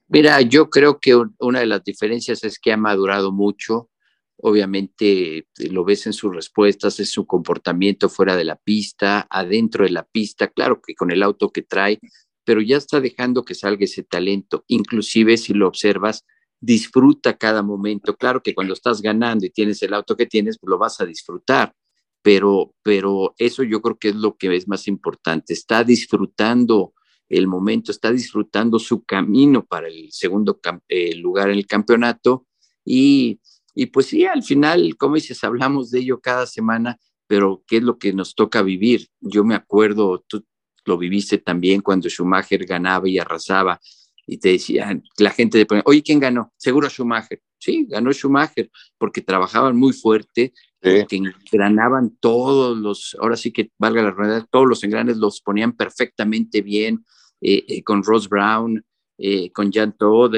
Mira, 0.08 0.40
yo 0.40 0.68
creo 0.68 0.98
que 0.98 1.14
una 1.38 1.60
de 1.60 1.66
las 1.66 1.84
diferencias 1.84 2.42
es 2.42 2.58
que 2.58 2.72
ha 2.72 2.76
madurado 2.76 3.30
mucho. 3.30 3.88
Obviamente 4.38 5.38
eh, 5.38 5.44
lo 5.70 5.84
ves 5.84 6.08
en 6.08 6.12
sus 6.12 6.34
respuestas, 6.34 6.98
es 6.98 7.12
su 7.12 7.24
comportamiento 7.24 8.08
fuera 8.08 8.34
de 8.34 8.42
la 8.42 8.56
pista, 8.56 9.24
adentro 9.30 9.84
de 9.84 9.90
la 9.90 10.02
pista, 10.02 10.48
claro 10.48 10.82
que 10.82 10.96
con 10.96 11.12
el 11.12 11.22
auto 11.22 11.50
que 11.50 11.62
trae, 11.62 12.00
pero 12.42 12.62
ya 12.62 12.78
está 12.78 13.00
dejando 13.00 13.44
que 13.44 13.54
salga 13.54 13.84
ese 13.84 14.02
talento. 14.02 14.64
Inclusive 14.66 15.36
si 15.36 15.54
lo 15.54 15.68
observas, 15.68 16.24
disfruta 16.64 17.36
cada 17.36 17.62
momento. 17.62 18.16
Claro 18.16 18.42
que 18.42 18.54
cuando 18.54 18.72
estás 18.72 19.02
ganando 19.02 19.44
y 19.44 19.50
tienes 19.50 19.82
el 19.82 19.92
auto 19.92 20.16
que 20.16 20.26
tienes, 20.26 20.58
pues 20.58 20.70
lo 20.70 20.78
vas 20.78 21.00
a 21.00 21.04
disfrutar, 21.04 21.74
pero, 22.22 22.74
pero 22.82 23.34
eso 23.38 23.62
yo 23.62 23.82
creo 23.82 23.98
que 23.98 24.08
es 24.08 24.14
lo 24.14 24.36
que 24.36 24.54
es 24.56 24.66
más 24.66 24.88
importante. 24.88 25.52
Está 25.52 25.84
disfrutando 25.84 26.94
el 27.28 27.46
momento, 27.46 27.92
está 27.92 28.10
disfrutando 28.10 28.78
su 28.78 29.04
camino 29.04 29.64
para 29.64 29.88
el 29.88 30.10
segundo 30.10 30.58
eh, 30.88 31.14
lugar 31.16 31.50
en 31.50 31.58
el 31.58 31.66
campeonato 31.66 32.46
y, 32.84 33.40
y 33.74 33.86
pues 33.86 34.06
sí, 34.06 34.24
al 34.24 34.42
final, 34.42 34.96
como 34.96 35.16
dices, 35.16 35.42
hablamos 35.44 35.90
de 35.90 36.00
ello 36.00 36.20
cada 36.20 36.46
semana, 36.46 36.98
pero 37.26 37.62
¿qué 37.66 37.78
es 37.78 37.82
lo 37.82 37.98
que 37.98 38.12
nos 38.12 38.34
toca 38.34 38.62
vivir? 38.62 39.08
Yo 39.20 39.44
me 39.44 39.54
acuerdo, 39.54 40.24
tú 40.26 40.44
lo 40.84 40.98
viviste 40.98 41.38
también 41.38 41.80
cuando 41.80 42.08
Schumacher 42.08 42.64
ganaba 42.66 43.08
y 43.08 43.18
arrasaba 43.18 43.80
y 44.26 44.38
te 44.38 44.50
decían, 44.50 45.02
la 45.18 45.30
gente 45.30 45.58
de 45.58 45.82
oye, 45.84 46.02
¿quién 46.02 46.20
ganó? 46.20 46.52
Seguro 46.56 46.88
Schumacher. 46.88 47.40
Sí, 47.58 47.86
ganó 47.88 48.12
Schumacher, 48.12 48.70
porque 48.98 49.22
trabajaban 49.22 49.76
muy 49.76 49.92
fuerte, 49.92 50.52
que 50.80 51.16
engranaban 51.16 52.14
todos 52.20 52.76
los, 52.76 53.16
ahora 53.18 53.36
sí 53.36 53.52
que 53.52 53.70
valga 53.78 54.02
la 54.02 54.10
realidad, 54.10 54.46
todos 54.50 54.66
los 54.66 54.84
engranes 54.84 55.16
los 55.16 55.40
ponían 55.40 55.72
perfectamente 55.72 56.60
bien, 56.60 57.04
eh, 57.40 57.64
eh, 57.68 57.82
con 57.82 58.02
Ross 58.02 58.28
Brown, 58.28 58.84
eh, 59.16 59.50
con 59.52 59.72
Jan 59.72 59.96
Todd, 59.96 60.34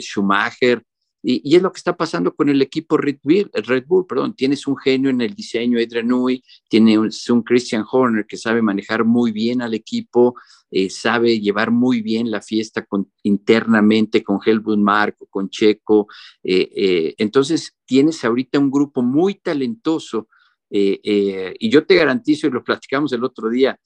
Schumacher, 0.00 0.82
Y, 1.22 1.54
es 1.54 1.62
lo 1.62 1.72
que 1.72 1.78
está 1.78 1.96
pasando 1.96 2.34
con 2.34 2.48
el 2.48 2.62
equipo 2.62 2.96
Red 2.96 3.18
Bull, 3.22 3.50
Red 3.52 3.84
Bull, 3.86 4.06
perdón, 4.06 4.34
tienes 4.34 4.66
un 4.66 4.76
genio 4.76 5.10
en 5.10 5.20
el 5.20 5.34
diseño, 5.34 5.78
Adrian 5.78 6.08
Newey, 6.08 6.42
tiene 6.68 6.98
un, 6.98 7.10
Christian 7.44 7.84
Horner 7.90 8.26
que 8.26 8.36
sabe 8.36 8.62
manejar 8.62 9.04
muy 9.04 9.32
bien 9.32 9.60
al 9.60 9.74
equipo, 9.74 10.34
eh, 10.70 10.88
sabe 10.88 11.40
llevar 11.40 11.70
muy 11.70 12.00
bien 12.00 12.30
la 12.30 12.40
fiesta 12.40 12.86
internamente 13.22 14.22
con 14.22 14.38
Helmut 14.44 14.78
Marco, 14.78 15.26
con 15.26 15.50
Checo. 15.50 16.06
Eh, 16.42 16.70
eh, 16.74 17.14
entonces, 17.18 17.76
tienes 17.84 18.24
ahorita 18.24 18.58
un 18.58 18.70
grupo 18.70 19.02
muy 19.02 19.34
talentoso 19.34 20.28
y 20.72 21.68
yo 21.68 21.84
te 21.84 21.96
garantizo, 21.96 22.46
y 22.46 22.50
lo 22.50 22.62
platicamos 22.62 23.12
el 23.12 23.24
otro 23.24 23.50
día, 23.50 23.76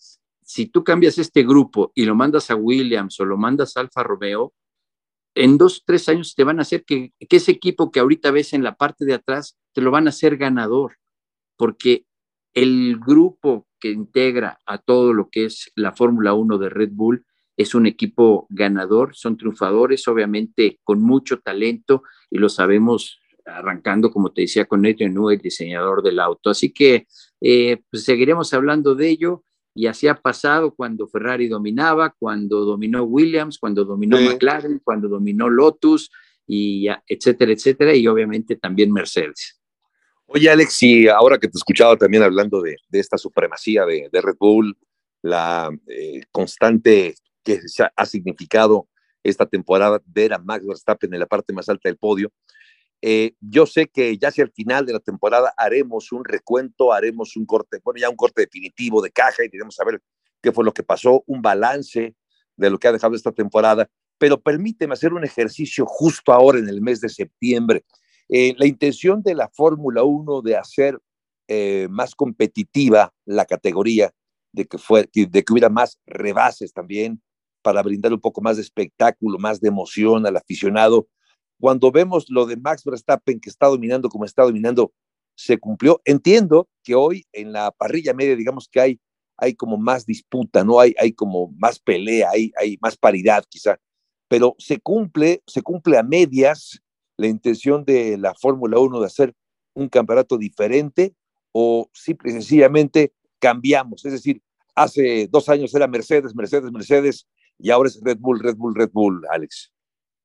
si 0.45 0.67
tú 0.67 0.85
cambias 0.85 1.17
este 1.19 1.43
grupo 1.43 1.91
y 1.95 2.05
lo 2.05 2.15
mandas 2.15 2.51
a 2.51 2.55
Williams 2.57 3.19
o 3.21 3.25
lo 3.25 3.39
mandas 3.39 3.77
a 3.77 3.81
Alfa 3.81 4.03
Romeo, 4.03 4.53
en 5.35 5.59
dos, 5.59 5.83
tres 5.85 6.09
años 6.09 6.35
te 6.35 6.45
van 6.45 6.59
a 6.59 6.63
hacer 6.63 6.85
que, 6.85 7.13
ese 7.19 7.53
equipo 7.53 7.91
que 7.91 8.01
ahorita 8.01 8.31
ves 8.31 8.53
en 8.53 8.63
la 8.63 8.77
parte 8.77 9.05
de 9.05 9.15
atrás, 9.15 9.59
te 9.73 9.81
lo 9.81 9.91
van 9.91 10.07
a 10.07 10.11
hacer 10.11 10.37
ganador, 10.37 10.99
porque 11.57 12.07
el 12.55 12.99
grupo 12.99 13.67
que 13.81 13.91
integra 13.91 14.59
a 14.65 14.79
todo 14.79 15.13
lo 15.13 15.29
que 15.29 15.47
es 15.47 15.73
la 15.75 15.93
Fórmula 15.93 16.35
1 16.35 16.59
de 16.59 16.69
Red 16.69 16.91
Bull 16.93 17.27
es 17.57 17.75
un 17.75 17.87
equipo 17.87 18.47
ganador, 18.49 19.15
son 19.15 19.37
triunfadores, 19.37 20.07
obviamente 20.09 20.81
con 20.85 21.03
mucho 21.03 21.41
talento, 21.41 22.03
y 22.31 22.39
lo 22.39 22.49
sabemos 22.49 23.21
arrancando, 23.45 24.11
como 24.11 24.33
te 24.33 24.43
decía, 24.43 24.65
con 24.65 24.87
Adrian 24.87 25.15
Newey, 25.15 25.37
el 25.37 25.43
diseñador 25.43 26.03
del 26.03 26.19
auto. 26.19 26.51
Así 26.51 26.73
que 26.73 27.07
eh, 27.41 27.83
pues 27.91 28.05
seguiremos 28.05 28.55
hablando 28.55 28.95
de 28.95 29.09
ello 29.09 29.45
y 29.75 29.87
así 29.87 30.07
ha 30.07 30.15
pasado 30.15 30.73
cuando 30.73 31.09
Ferrari 31.09 31.49
dominaba, 31.49 32.15
cuando 32.17 32.65
dominó 32.65 33.03
Williams, 33.03 33.59
cuando 33.59 33.85
dominó 33.85 34.21
McLaren, 34.21 34.81
cuando 34.85 35.09
dominó 35.09 35.49
Lotus, 35.49 36.11
y 36.47 36.87
etcétera, 37.09 37.53
etcétera, 37.53 37.95
y 37.95 38.07
obviamente 38.07 38.57
también 38.57 38.93
Mercedes. 38.93 39.61
Oye, 40.27 40.49
Alex, 40.49 40.83
y 40.83 41.09
ahora 41.09 41.39
que 41.39 41.49
te 41.49 41.57
he 41.57 41.59
escuchado 41.59 41.97
también 41.97 42.23
hablando 42.23 42.61
de, 42.63 42.77
esta 42.93 43.19
supremacía 43.19 43.85
de, 43.85 44.09
Red 44.13 44.37
Bull, 44.39 44.77
la 45.23 45.71
eh, 45.89 46.23
constante 46.31 47.15
que 47.43 47.61
ha 47.97 48.07
significado 48.07 48.89
esta 49.23 49.47
temporada 49.47 50.01
ver 50.07 50.33
a 50.35 50.39
Max 50.39 50.67
Verstappen 50.67 51.13
en 51.13 51.21
la 51.21 51.27
parte 51.27 51.53
más 51.53 51.69
alta 51.69 51.89
del 51.89 51.97
podio, 51.97 52.31
eh, 53.07 53.35
yo 53.39 53.67
sé 53.67 53.89
que 53.89 54.17
ya 54.17 54.29
hacia 54.29 54.45
el 54.45 54.51
final 54.51 54.87
de 54.87 54.95
la 54.95 54.99
temporada 54.99 55.53
haremos 55.59 56.11
un 56.11 56.25
recuento, 56.25 56.91
haremos 56.91 57.37
un 57.37 57.45
corte, 57.45 57.79
bueno, 57.85 58.01
ya 58.01 58.09
un 58.09 58.17
corte 58.17 58.41
definitivo 58.41 59.03
de 59.03 59.11
caja 59.11 59.45
y 59.45 59.51
diremos 59.51 59.79
a 59.79 59.85
ver 59.85 60.01
qué 60.41 60.53
fue 60.53 60.65
lo 60.65 60.73
que 60.73 60.83
pasó, 60.83 61.23
un 61.27 61.43
balance 61.43 62.17
de 62.57 62.71
lo 62.71 62.79
que 62.79 62.89
ha 62.89 62.93
dejado 62.93 63.15
esta 63.15 63.31
temporada, 63.31 63.91
pero 64.17 64.41
permíteme 64.41 64.95
hacer 64.95 65.13
un 65.13 65.23
ejercicio 65.23 65.85
justo 65.85 66.33
ahora 66.33 66.59
en 66.59 66.67
el 66.67 66.81
mes 66.81 67.03
de 67.03 67.11
septiembre. 67.11 67.85
Eh, 68.31 68.55
la 68.57 68.67
intención 68.67 69.23
de 69.23 69.35
la 69.35 69.51
Fórmula 69.51 70.03
1 70.03 70.41
de 70.41 70.57
hacer 70.57 70.99
eh, 71.47 71.89
más 71.91 72.15
competitiva 72.15 73.13
la 73.27 73.45
categoría, 73.45 74.15
de 74.51 74.65
que, 74.65 74.79
fue, 74.79 75.11
de 75.13 75.45
que 75.45 75.53
hubiera 75.53 75.69
más 75.69 76.01
rebases 76.07 76.73
también, 76.73 77.21
para 77.61 77.83
brindar 77.83 78.15
un 78.15 78.21
poco 78.21 78.41
más 78.41 78.57
de 78.57 78.63
espectáculo, 78.63 79.39
más 79.39 79.61
de 79.61 79.69
emoción 79.69 80.27
al 80.27 80.39
aficionado, 80.39 81.07
cuando 81.61 81.91
vemos 81.91 82.27
lo 82.29 82.47
de 82.47 82.57
Max 82.57 82.85
Verstappen 82.85 83.41
que 83.41 83.49
está 83.49 83.67
dominando 83.67 84.09
como 84.09 84.25
está 84.25 84.43
dominando, 84.43 84.93
se 85.37 85.59
cumplió. 85.59 86.01
Entiendo 86.05 86.69
que 86.83 86.95
hoy 86.95 87.27
en 87.33 87.53
la 87.53 87.71
parrilla 87.71 88.15
media, 88.15 88.37
digamos 88.37 88.69
que 88.69 88.81
hay, 88.81 89.01
hay 89.37 89.55
como 89.55 89.77
más 89.77 90.07
disputa, 90.07 90.65
¿no? 90.65 90.81
Hay, 90.81 90.95
hay 90.99 91.13
como 91.13 91.53
más 91.59 91.79
pelea, 91.79 92.31
hay, 92.31 92.53
hay 92.61 92.79
más 92.81 92.97
paridad 92.97 93.45
quizá, 93.49 93.79
pero 94.29 94.55
se 94.59 94.79
cumple, 94.81 95.43
se 95.47 95.63
cumple 95.63 95.99
a 95.99 96.03
medias 96.03 96.81
la 97.17 97.27
intención 97.27 97.85
de 97.85 98.19
la 98.19 98.35
Fórmula 98.35 98.79
1 98.79 99.01
de 99.01 99.07
hacer 99.07 99.35
un 99.75 99.89
campeonato 99.89 100.39
diferente 100.39 101.15
o 101.53 101.89
simple 101.93 102.31
y 102.31 102.35
sencillamente 102.35 103.13
cambiamos. 103.39 104.05
Es 104.05 104.13
decir, 104.13 104.43
hace 104.75 105.29
dos 105.29 105.49
años 105.49 105.75
era 105.75 105.87
Mercedes, 105.87 106.35
Mercedes, 106.35 106.71
Mercedes 106.73 107.27
y 107.59 107.71
ahora 107.71 107.89
es 107.89 108.01
Red 108.03 108.19
Bull, 108.19 108.41
Red 108.41 108.57
Bull, 108.57 108.75
Red 108.75 108.91
Bull, 108.93 109.23
Alex. 109.31 109.73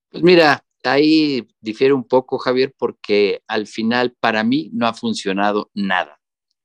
Pues 0.10 0.24
mira, 0.24 0.65
ahí 0.84 1.48
difiere 1.60 1.94
un 1.94 2.04
poco, 2.04 2.38
Javier, 2.38 2.74
porque 2.78 3.42
al 3.48 3.68
final 3.68 4.15
para 4.20 4.44
mí 4.44 4.70
no 4.74 4.88
ha 4.88 4.94
funcionado 4.94 5.70
nada. 5.74 6.20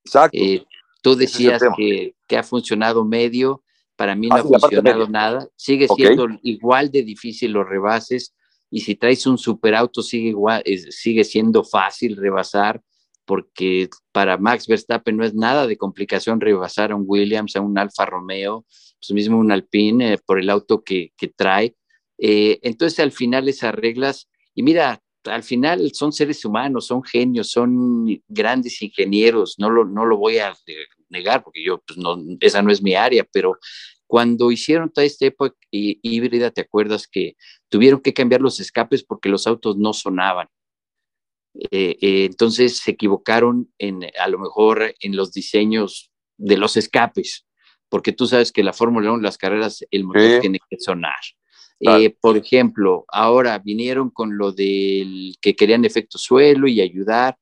Exacto. 0.05 0.37
Eh, 0.41 0.65
tú 1.03 1.17
decías 1.17 1.63
que, 1.77 2.15
ha 2.37 2.43
funcionado 2.43 3.05
medio, 3.05 3.63
para 3.97 4.15
mí 4.15 4.29
no 4.29 4.37
ah, 4.37 4.41
ha 4.41 4.43
funcionado 4.61 5.09
nada. 5.09 5.49
Sigue 5.57 5.87
siendo 5.89 6.27
igual 6.43 6.91
de 6.91 7.03
difícil 7.03 7.53
los 7.53 7.69
rebases 7.69 8.35
y 8.71 8.81
si 8.81 8.97
traes 8.97 9.27
un 9.27 9.39
superauto 9.39 10.03
sigue, 10.03 10.31
igual, 10.31 10.63
sigue 10.91 11.25
siendo 11.25 11.63
fácil 11.63 12.17
rebasar 12.17 12.83
porque 13.25 13.89
para 14.13 14.37
Max 14.37 14.67
Verstappen 14.67 15.17
no 15.17 15.25
es 15.25 15.35
nada 15.35 15.67
de 15.67 15.77
complicación 15.77 16.41
rebasar 16.41 16.93
a 16.93 16.97
un 16.97 17.05
Williams, 17.07 17.57
a 17.57 17.61
un 17.61 17.79
Alfa 17.79 18.05
Romeo, 18.05 18.67
pues 18.99 19.13
mismo 19.13 19.39
un 19.39 19.53
Alpine 19.53 20.15
eh, 20.15 20.19
por 20.25 20.39
el 20.39 20.51
auto 20.51 20.83
que, 20.83 21.13
que 21.17 21.29
trae 21.29 21.77
eh, 22.19 22.59
entonces, 22.63 23.01
al 23.01 23.13
final 23.13 23.49
esas 23.49 23.75
reglas, 23.75 24.29
y 24.55 24.63
mira, 24.63 25.03
al 25.25 25.43
final 25.43 25.91
son 25.95 26.13
seres 26.13 26.45
humanos, 26.45 26.87
son 26.87 27.03
genios, 27.03 27.51
son 27.51 28.07
grandes 28.29 28.81
ingenieros, 28.83 29.57
no 29.59 29.71
lo, 29.71 29.85
no 29.85 30.05
lo 30.05 30.17
voy 30.17 30.39
a 30.39 30.55
negar 31.09 31.43
porque 31.43 31.65
yo, 31.65 31.83
pues 31.87 31.99
no, 31.99 32.17
esa 32.41 32.63
no 32.63 32.71
es 32.71 32.83
mi 32.83 32.95
área, 32.95 33.25
pero 33.33 33.59
cuando 34.07 34.51
hicieron 34.51 34.93
toda 34.93 35.07
esta 35.07 35.27
época 35.27 35.57
híbrida, 35.71 36.51
¿te 36.51 36.61
acuerdas 36.61 37.09
que 37.09 37.37
tuvieron 37.69 38.01
que 38.01 38.13
cambiar 38.13 38.43
los 38.43 38.61
escapes 38.61 39.03
porque 39.03 39.29
los 39.29 39.47
autos 39.47 39.77
no 39.77 39.93
sonaban? 39.93 40.49
Eh, 41.71 41.97
eh, 42.01 42.25
entonces 42.25 42.79
se 42.79 42.93
equivocaron 42.93 43.73
en, 43.79 44.05
a 44.19 44.29
lo 44.29 44.39
mejor 44.39 44.95
en 45.01 45.17
los 45.17 45.33
diseños 45.33 46.11
de 46.37 46.57
los 46.59 46.77
escapes, 46.77 47.47
porque 47.89 48.13
tú 48.13 48.27
sabes 48.27 48.53
que 48.53 48.65
la 48.65 48.73
Fórmula 48.73 49.13
1, 49.13 49.23
las 49.23 49.39
carreras, 49.39 49.85
el 49.91 50.05
motor 50.05 50.41
tiene 50.41 50.59
que 50.69 50.77
sonar. 50.79 51.15
Eh, 51.81 52.17
por 52.21 52.37
ejemplo, 52.37 53.05
ahora 53.09 53.59
vinieron 53.59 54.11
con 54.11 54.39
lo 54.39 54.53
del 54.53 55.37
que 55.41 55.57
querían 55.57 55.85
efecto 55.85 56.19
suelo 56.19 56.69
y 56.69 56.81
ayudar. 56.81 57.37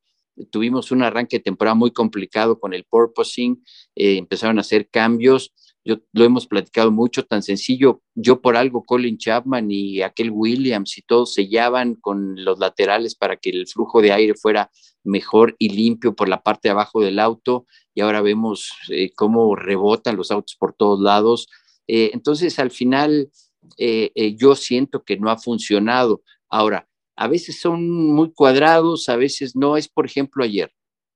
Tuvimos 0.50 0.90
un 0.90 1.02
arranque 1.02 1.38
de 1.38 1.44
temporada 1.44 1.74
muy 1.74 1.90
complicado 1.90 2.58
con 2.58 2.72
el 2.72 2.84
purposing, 2.84 3.62
eh, 3.94 4.16
empezaron 4.16 4.58
a 4.58 4.62
hacer 4.62 4.88
cambios. 4.88 5.52
Yo, 5.84 5.98
lo 6.12 6.24
hemos 6.24 6.46
platicado 6.46 6.90
mucho, 6.90 7.24
tan 7.24 7.42
sencillo. 7.42 8.02
Yo 8.14 8.40
por 8.40 8.56
algo, 8.56 8.84
Colin 8.84 9.18
Chapman 9.18 9.70
y 9.70 10.00
aquel 10.00 10.30
Williams 10.30 10.96
y 10.96 11.02
todos 11.02 11.34
sellaban 11.34 11.96
con 11.96 12.42
los 12.44 12.58
laterales 12.58 13.14
para 13.14 13.36
que 13.36 13.50
el 13.50 13.66
flujo 13.66 14.00
de 14.00 14.12
aire 14.12 14.34
fuera 14.34 14.70
mejor 15.04 15.56
y 15.58 15.70
limpio 15.70 16.14
por 16.14 16.28
la 16.28 16.42
parte 16.42 16.68
de 16.68 16.72
abajo 16.72 17.00
del 17.00 17.18
auto. 17.18 17.66
Y 17.94 18.00
ahora 18.00 18.22
vemos 18.22 18.72
eh, 18.88 19.10
cómo 19.14 19.54
rebotan 19.56 20.16
los 20.16 20.30
autos 20.30 20.56
por 20.56 20.72
todos 20.72 21.00
lados. 21.00 21.48
entonces, 21.86 22.58
al 22.58 22.70
final, 22.70 23.28
eh, 23.76 24.10
eh, 24.14 24.34
yo 24.36 24.54
siento 24.54 25.04
que 25.04 25.16
no 25.16 25.30
ha 25.30 25.38
funcionado. 25.38 26.22
Ahora, 26.48 26.88
a 27.16 27.28
veces 27.28 27.60
son 27.60 27.88
muy 27.90 28.32
cuadrados, 28.32 29.08
a 29.08 29.16
veces 29.16 29.54
no. 29.54 29.76
Es, 29.76 29.88
por 29.88 30.06
ejemplo, 30.06 30.44
ayer, 30.44 30.72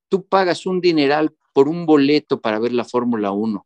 tú 0.09 0.25
pagas 0.27 0.65
un 0.65 0.81
dineral 0.81 1.35
por 1.53 1.67
un 1.67 1.85
boleto 1.85 2.39
para 2.39 2.59
ver 2.59 2.73
la 2.73 2.85
Fórmula 2.85 3.31
1 3.31 3.65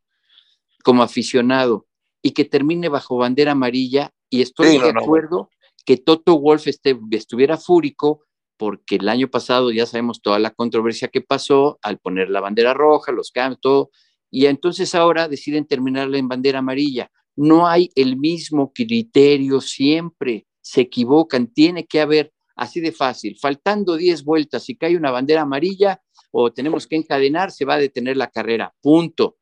como 0.83 1.03
aficionado 1.03 1.87
y 2.21 2.31
que 2.31 2.45
termine 2.45 2.89
bajo 2.89 3.17
bandera 3.17 3.51
amarilla 3.51 4.13
y 4.29 4.41
estoy 4.41 4.77
de 4.77 4.89
acuerdo 4.89 5.49
que 5.85 5.97
Toto 5.97 6.39
Wolf 6.39 6.67
estuviera 6.67 7.57
fúrico 7.57 8.23
porque 8.57 8.97
el 8.97 9.09
año 9.09 9.27
pasado 9.27 9.71
ya 9.71 9.85
sabemos 9.85 10.21
toda 10.21 10.37
la 10.39 10.51
controversia 10.51 11.07
que 11.07 11.21
pasó 11.21 11.79
al 11.81 11.97
poner 11.97 12.29
la 12.29 12.41
bandera 12.41 12.73
roja, 12.73 13.11
los 13.11 13.31
cambios, 13.31 13.59
todo, 13.59 13.89
y 14.29 14.45
entonces 14.45 14.93
ahora 14.93 15.27
deciden 15.27 15.65
terminarla 15.65 16.17
en 16.17 16.27
bandera 16.27 16.59
amarilla 16.59 17.11
no 17.35 17.67
hay 17.67 17.89
el 17.95 18.17
mismo 18.17 18.71
criterio 18.73 19.61
siempre, 19.61 20.47
se 20.61 20.81
equivocan, 20.81 21.47
tiene 21.47 21.85
que 21.85 22.01
haber 22.01 22.33
así 22.55 22.79
de 22.81 22.91
fácil, 22.91 23.37
faltando 23.39 23.95
10 23.95 24.23
vueltas, 24.23 24.63
si 24.63 24.75
cae 24.75 24.95
una 24.95 25.11
bandera 25.11 25.41
amarilla 25.41 26.01
o 26.31 26.51
tenemos 26.51 26.87
que 26.87 26.95
encadenar, 26.95 27.51
se 27.51 27.65
va 27.65 27.75
a 27.75 27.79
detener 27.79 28.17
la 28.17 28.29
carrera, 28.29 28.73
punto. 28.81 29.37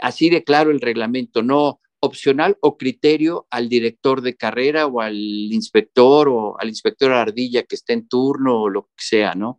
Así 0.00 0.30
de 0.30 0.44
claro 0.44 0.70
el 0.70 0.80
reglamento, 0.80 1.42
no 1.42 1.80
opcional 2.00 2.56
o 2.60 2.76
criterio 2.76 3.46
al 3.50 3.68
director 3.68 4.22
de 4.22 4.36
carrera 4.36 4.86
o 4.86 5.00
al 5.00 5.16
inspector 5.16 6.28
o 6.28 6.58
al 6.58 6.68
inspector 6.68 7.12
ardilla 7.12 7.62
que 7.62 7.76
esté 7.76 7.92
en 7.92 8.08
turno 8.08 8.62
o 8.62 8.68
lo 8.68 8.84
que 8.96 9.04
sea, 9.04 9.34
¿no? 9.34 9.58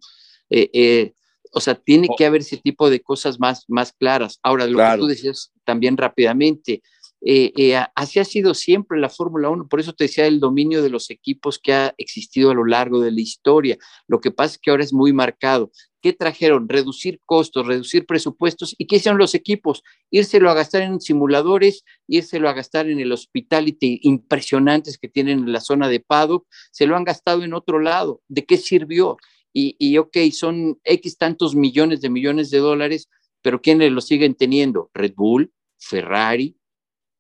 Eh, 0.50 0.70
eh, 0.74 1.14
o 1.54 1.62
sea, 1.62 1.76
tiene 1.76 2.10
que 2.18 2.26
haber 2.26 2.42
ese 2.42 2.58
tipo 2.58 2.90
de 2.90 3.02
cosas 3.02 3.40
más, 3.40 3.64
más 3.70 3.94
claras. 3.94 4.40
Ahora, 4.44 4.66
lo 4.66 4.78
que 4.78 4.98
tú 4.98 5.08
decías 5.08 5.54
también 5.64 5.96
rápidamente, 5.96 6.82
Eh, 7.26 7.54
eh, 7.56 7.82
así 7.96 8.20
ha 8.20 8.26
sido 8.26 8.54
siempre 8.54 9.00
la 9.00 9.10
Fórmula 9.10 9.50
1, 9.50 9.68
por 9.70 9.80
eso 9.80 9.94
te 9.94 10.06
decía 10.06 10.28
el 10.28 10.42
dominio 10.42 10.84
de 10.84 10.90
los 10.90 11.10
equipos 11.10 11.58
que 11.58 11.74
ha 11.74 11.94
existido 11.98 12.52
a 12.52 12.54
lo 12.54 12.66
largo 12.66 13.00
de 13.00 13.12
la 13.12 13.22
historia. 13.22 13.78
Lo 14.08 14.20
que 14.20 14.32
pasa 14.32 14.56
es 14.56 14.60
que 14.60 14.72
ahora 14.72 14.84
es 14.84 14.94
muy 14.94 15.14
marcado. 15.14 15.72
¿Qué 16.02 16.12
trajeron? 16.12 16.68
Reducir 16.68 17.22
costos, 17.26 17.66
reducir 17.66 18.06
presupuestos. 18.06 18.76
¿Y 18.78 18.88
qué 18.88 18.98
hicieron 18.98 19.18
los 19.18 19.36
equipos? 19.36 19.84
Írselo 20.12 20.50
a 20.50 20.54
gastar 20.54 20.82
en 20.82 21.00
simuladores, 21.00 21.86
írselo 22.08 22.50
a 22.50 22.54
gastar 22.54 22.90
en 22.90 23.00
el 23.00 23.14
hospitality 23.14 24.02
impresionantes 24.04 24.98
que 24.98 25.08
tienen 25.08 25.40
en 25.40 25.54
la 25.54 25.62
zona 25.62 25.88
de 25.88 26.02
paddock, 26.02 26.46
se 26.72 26.88
lo 26.88 26.98
han 26.98 27.06
gastado 27.06 27.44
en 27.44 27.54
otro 27.54 27.80
lado. 27.80 28.22
¿De 28.28 28.44
qué 28.46 28.58
sirvió? 28.58 29.16
Y, 29.54 29.78
y 29.80 29.98
ok, 29.98 30.18
son 30.34 30.78
X 30.84 31.18
tantos 31.18 31.56
millones 31.56 32.02
de 32.02 32.10
millones 32.10 32.50
de 32.50 32.58
dólares, 32.58 33.08
pero 33.42 33.62
¿quiénes 33.62 33.90
lo 33.92 34.02
siguen 34.02 34.36
teniendo? 34.36 34.90
Red 34.94 35.14
Bull, 35.16 35.54
Ferrari, 35.78 36.58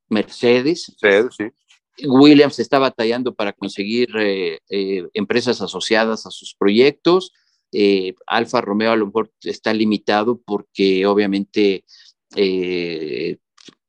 Mercedes. 0.09 0.95
Williams 2.05 2.59
está 2.59 2.79
batallando 2.79 3.33
para 3.35 3.53
conseguir 3.53 4.09
eh, 4.17 4.59
eh, 4.69 5.07
empresas 5.13 5.61
asociadas 5.61 6.25
a 6.25 6.31
sus 6.31 6.55
proyectos. 6.55 7.31
Eh, 7.71 8.13
Alfa 8.27 8.61
Romeo 8.61 8.91
a 8.91 8.95
lo 8.95 9.07
mejor 9.07 9.31
está 9.41 9.73
limitado 9.73 10.39
porque 10.43 11.05
obviamente 11.05 11.85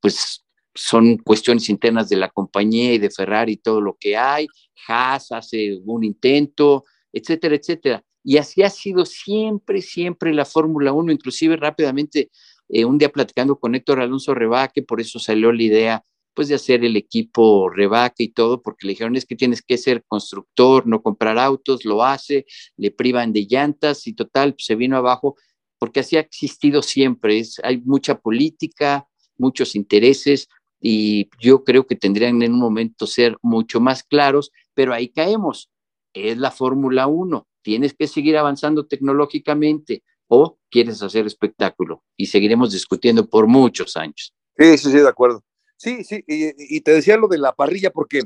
pues 0.00 0.44
son 0.74 1.16
cuestiones 1.18 1.70
internas 1.70 2.09
de 2.09 2.16
la 2.16 2.29
compañía 2.29 2.92
y 2.92 2.98
de 2.98 3.11
Ferrari 3.11 3.53
y 3.53 3.57
todo 3.57 3.81
lo 3.81 3.96
que 3.98 4.16
hay. 4.16 4.46
Haas 4.87 5.33
hace 5.33 5.79
un 5.85 6.05
intento, 6.05 6.85
etcétera, 7.11 7.55
etcétera. 7.55 8.05
Y 8.22 8.38
así 8.38 8.62
ha 8.62 8.70
sido 8.70 9.05
siempre, 9.05 9.81
siempre 9.83 10.33
la 10.35 10.44
Fórmula 10.44 10.92
1, 10.92 11.12
inclusive 11.12 11.57
rápidamente, 11.57 12.31
un 12.68 12.98
día 12.98 13.11
platicando 13.11 13.59
con 13.59 13.74
Héctor 13.74 14.00
Alonso 14.00 14.35
Rebaque, 14.35 14.83
por 14.83 15.00
eso 15.00 15.18
salió 15.18 15.53
la 15.53 15.62
idea 15.62 16.05
pues 16.35 16.48
de 16.48 16.57
hacer 16.57 16.85
el 16.85 16.96
equipo 16.96 17.70
rebaque 17.70 18.24
y 18.24 18.29
todo, 18.29 18.61
porque 18.61 18.87
le 18.87 18.92
dijeron 18.92 19.16
es 19.16 19.24
que 19.24 19.37
tienes 19.37 19.62
que 19.62 19.79
ser 19.79 20.05
constructor, 20.07 20.87
no 20.87 21.00
comprar 21.03 21.38
autos, 21.38 21.85
lo 21.85 22.03
hace, 22.03 22.44
le 22.77 22.90
privan 22.90 23.33
de 23.33 23.46
llantas 23.48 24.07
y 24.07 24.12
total, 24.14 24.55
pues, 24.55 24.66
se 24.66 24.74
vino 24.74 24.96
abajo, 24.96 25.37
porque 25.79 26.00
así 26.00 26.16
ha 26.16 26.20
existido 26.20 26.83
siempre, 26.83 27.38
es, 27.38 27.61
hay 27.62 27.81
mucha 27.83 28.18
política, 28.18 29.07
muchos 29.38 29.77
intereses 29.77 30.48
y 30.81 31.31
yo 31.40 31.64
creo 31.64 31.87
que 31.87 31.96
tendrían 31.96 32.42
en 32.42 32.53
un 32.53 32.61
momento 32.61 33.07
ser 33.07 33.37
mucho 33.40 33.81
más 33.81 34.03
claros, 34.03 34.50
pero 34.74 34.92
ahí 34.92 35.09
caemos, 35.09 35.70
es 36.12 36.37
la 36.37 36.50
Fórmula 36.50 37.07
1, 37.07 37.46
tienes 37.62 37.94
que 37.94 38.09
seguir 38.09 38.37
avanzando 38.37 38.87
tecnológicamente 38.87 40.03
o 40.28 40.58
quieres 40.70 41.02
hacer 41.02 41.26
espectáculo 41.26 42.02
y 42.16 42.26
seguiremos 42.26 42.72
discutiendo 42.72 43.28
por 43.28 43.46
muchos 43.46 43.96
años. 43.96 44.34
Sí, 44.56 44.78
sí, 44.78 44.90
sí, 44.90 44.98
de 44.98 45.08
acuerdo. 45.08 45.42
Sí, 45.76 46.04
sí, 46.04 46.24
y, 46.26 46.80
te 46.80 46.92
decía 46.92 47.16
lo 47.16 47.28
de 47.28 47.38
la 47.38 47.52
parrilla 47.52 47.90
porque, 47.90 48.22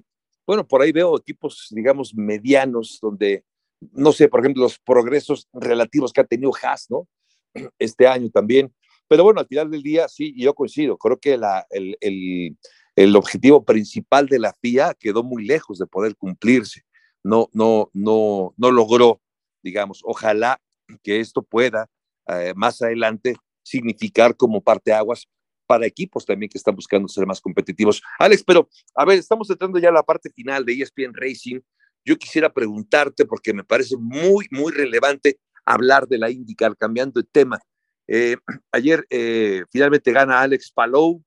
bueno, 0.47 0.67
por 0.67 0.83
ahí 0.83 0.93
veo 0.93 1.17
equipos, 1.17 1.69
digamos, 1.71 2.15
medianos, 2.15 2.99
donde, 3.01 3.45
no 3.93 4.13
sé, 4.13 4.29
por 4.29 4.41
ejemplo, 4.41 4.63
los 4.63 4.79
progresos 4.79 5.49
relativos 5.53 6.13
que 6.13 6.21
ha 6.21 6.25
tenido 6.25 6.53
Haas, 6.63 6.87
¿no? 6.91 7.09
Este 7.79 8.07
año 8.07 8.31
también. 8.31 8.73
Pero 9.09 9.25
bueno, 9.25 9.41
al 9.41 9.47
final 9.47 9.71
del 9.71 9.83
día, 9.83 10.07
sí, 10.09 10.35
yo 10.37 10.55
coincido, 10.55 10.99
creo 10.99 11.19
que 11.19 11.39
la, 11.39 11.67
el, 11.71 11.97
el, 12.01 12.57
el 12.95 13.17
objetivo 13.17 13.65
principal 13.65 14.27
de 14.27 14.39
la 14.39 14.53
FIA 14.61 14.95
quedó 14.95 15.25
muy 15.25 15.47
lejos 15.47 15.79
de 15.79 15.87
poder 15.87 16.15
cumplirse. 16.17 16.83
No, 17.25 17.49
no, 17.53 17.91
no, 17.95 18.55
no 18.57 18.71
logró, 18.71 19.21
digamos, 19.63 20.03
ojalá 20.05 20.61
que 21.03 21.21
esto 21.21 21.43
pueda 21.43 21.89
eh, 22.27 22.53
más 22.57 22.81
adelante 22.83 23.37
significar 23.63 24.37
como 24.37 24.63
parteaguas 24.63 25.29
para 25.67 25.87
equipos 25.87 26.25
también 26.25 26.49
que 26.49 26.59
están 26.59 26.75
buscando 26.75 27.09
ser 27.09 27.27
más 27.27 27.41
competitivos. 27.41 28.03
Alex, 28.19 28.43
pero 28.43 28.69
a 28.95 29.05
ver, 29.05 29.19
estamos 29.19 29.51
entrando 29.51 29.79
ya 29.79 29.91
a 29.91 29.93
la 29.93 30.03
parte 30.03 30.31
final 30.31 30.65
de 30.65 30.73
ESPN 30.73 31.13
Racing. 31.13 31.61
Yo 32.05 32.17
quisiera 32.17 32.53
preguntarte, 32.53 33.27
porque 33.27 33.53
me 33.53 33.65
parece 33.65 33.97
muy, 33.99 34.47
muy 34.51 34.73
relevante 34.73 35.39
hablar 35.67 36.09
de 36.09 36.17
la 36.17 36.31
IndyCar, 36.31 36.75
cambiando 36.77 37.21
de 37.21 37.29
tema. 37.31 37.61
Eh, 38.07 38.37
ayer 38.73 39.07
eh, 39.11 39.65
finalmente 39.71 40.11
gana 40.11 40.41
Alex 40.41 40.73
Palou, 40.73 41.23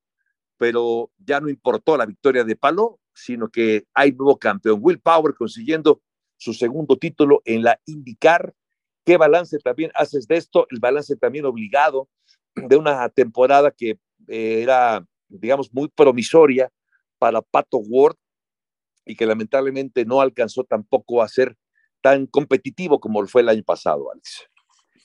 pero 0.57 1.11
ya 1.17 1.39
no 1.39 1.49
importó 1.49 1.95
la 1.95 2.07
victoria 2.07 2.43
de 2.43 2.55
Palou, 2.55 2.99
sino 3.13 3.49
que 3.49 3.85
hay 3.93 4.11
nuevo 4.11 4.37
campeón. 4.37 4.79
Will 4.81 4.99
Power 4.99 5.35
consiguiendo 5.35 6.01
su 6.37 6.53
segundo 6.53 6.97
título 6.97 7.41
en 7.45 7.63
la 7.63 7.79
IndyCar. 7.85 8.53
¿Qué 9.05 9.17
balance 9.17 9.57
también 9.59 9.91
haces 9.95 10.27
de 10.27 10.37
esto? 10.37 10.67
El 10.69 10.79
balance 10.79 11.15
también 11.15 11.45
obligado 11.45 12.09
de 12.55 12.75
una 12.75 13.07
temporada 13.09 13.71
que 13.71 13.97
era, 14.27 15.05
digamos, 15.27 15.73
muy 15.73 15.87
promisoria 15.89 16.71
para 17.17 17.41
Pato 17.41 17.77
Ward 17.77 18.15
y 19.05 19.15
que 19.15 19.25
lamentablemente 19.25 20.05
no 20.05 20.21
alcanzó 20.21 20.63
tampoco 20.63 21.21
a 21.21 21.27
ser 21.27 21.55
tan 22.01 22.27
competitivo 22.27 22.99
como 22.99 23.25
fue 23.27 23.41
el 23.41 23.49
año 23.49 23.63
pasado, 23.63 24.11
Alex. 24.11 24.47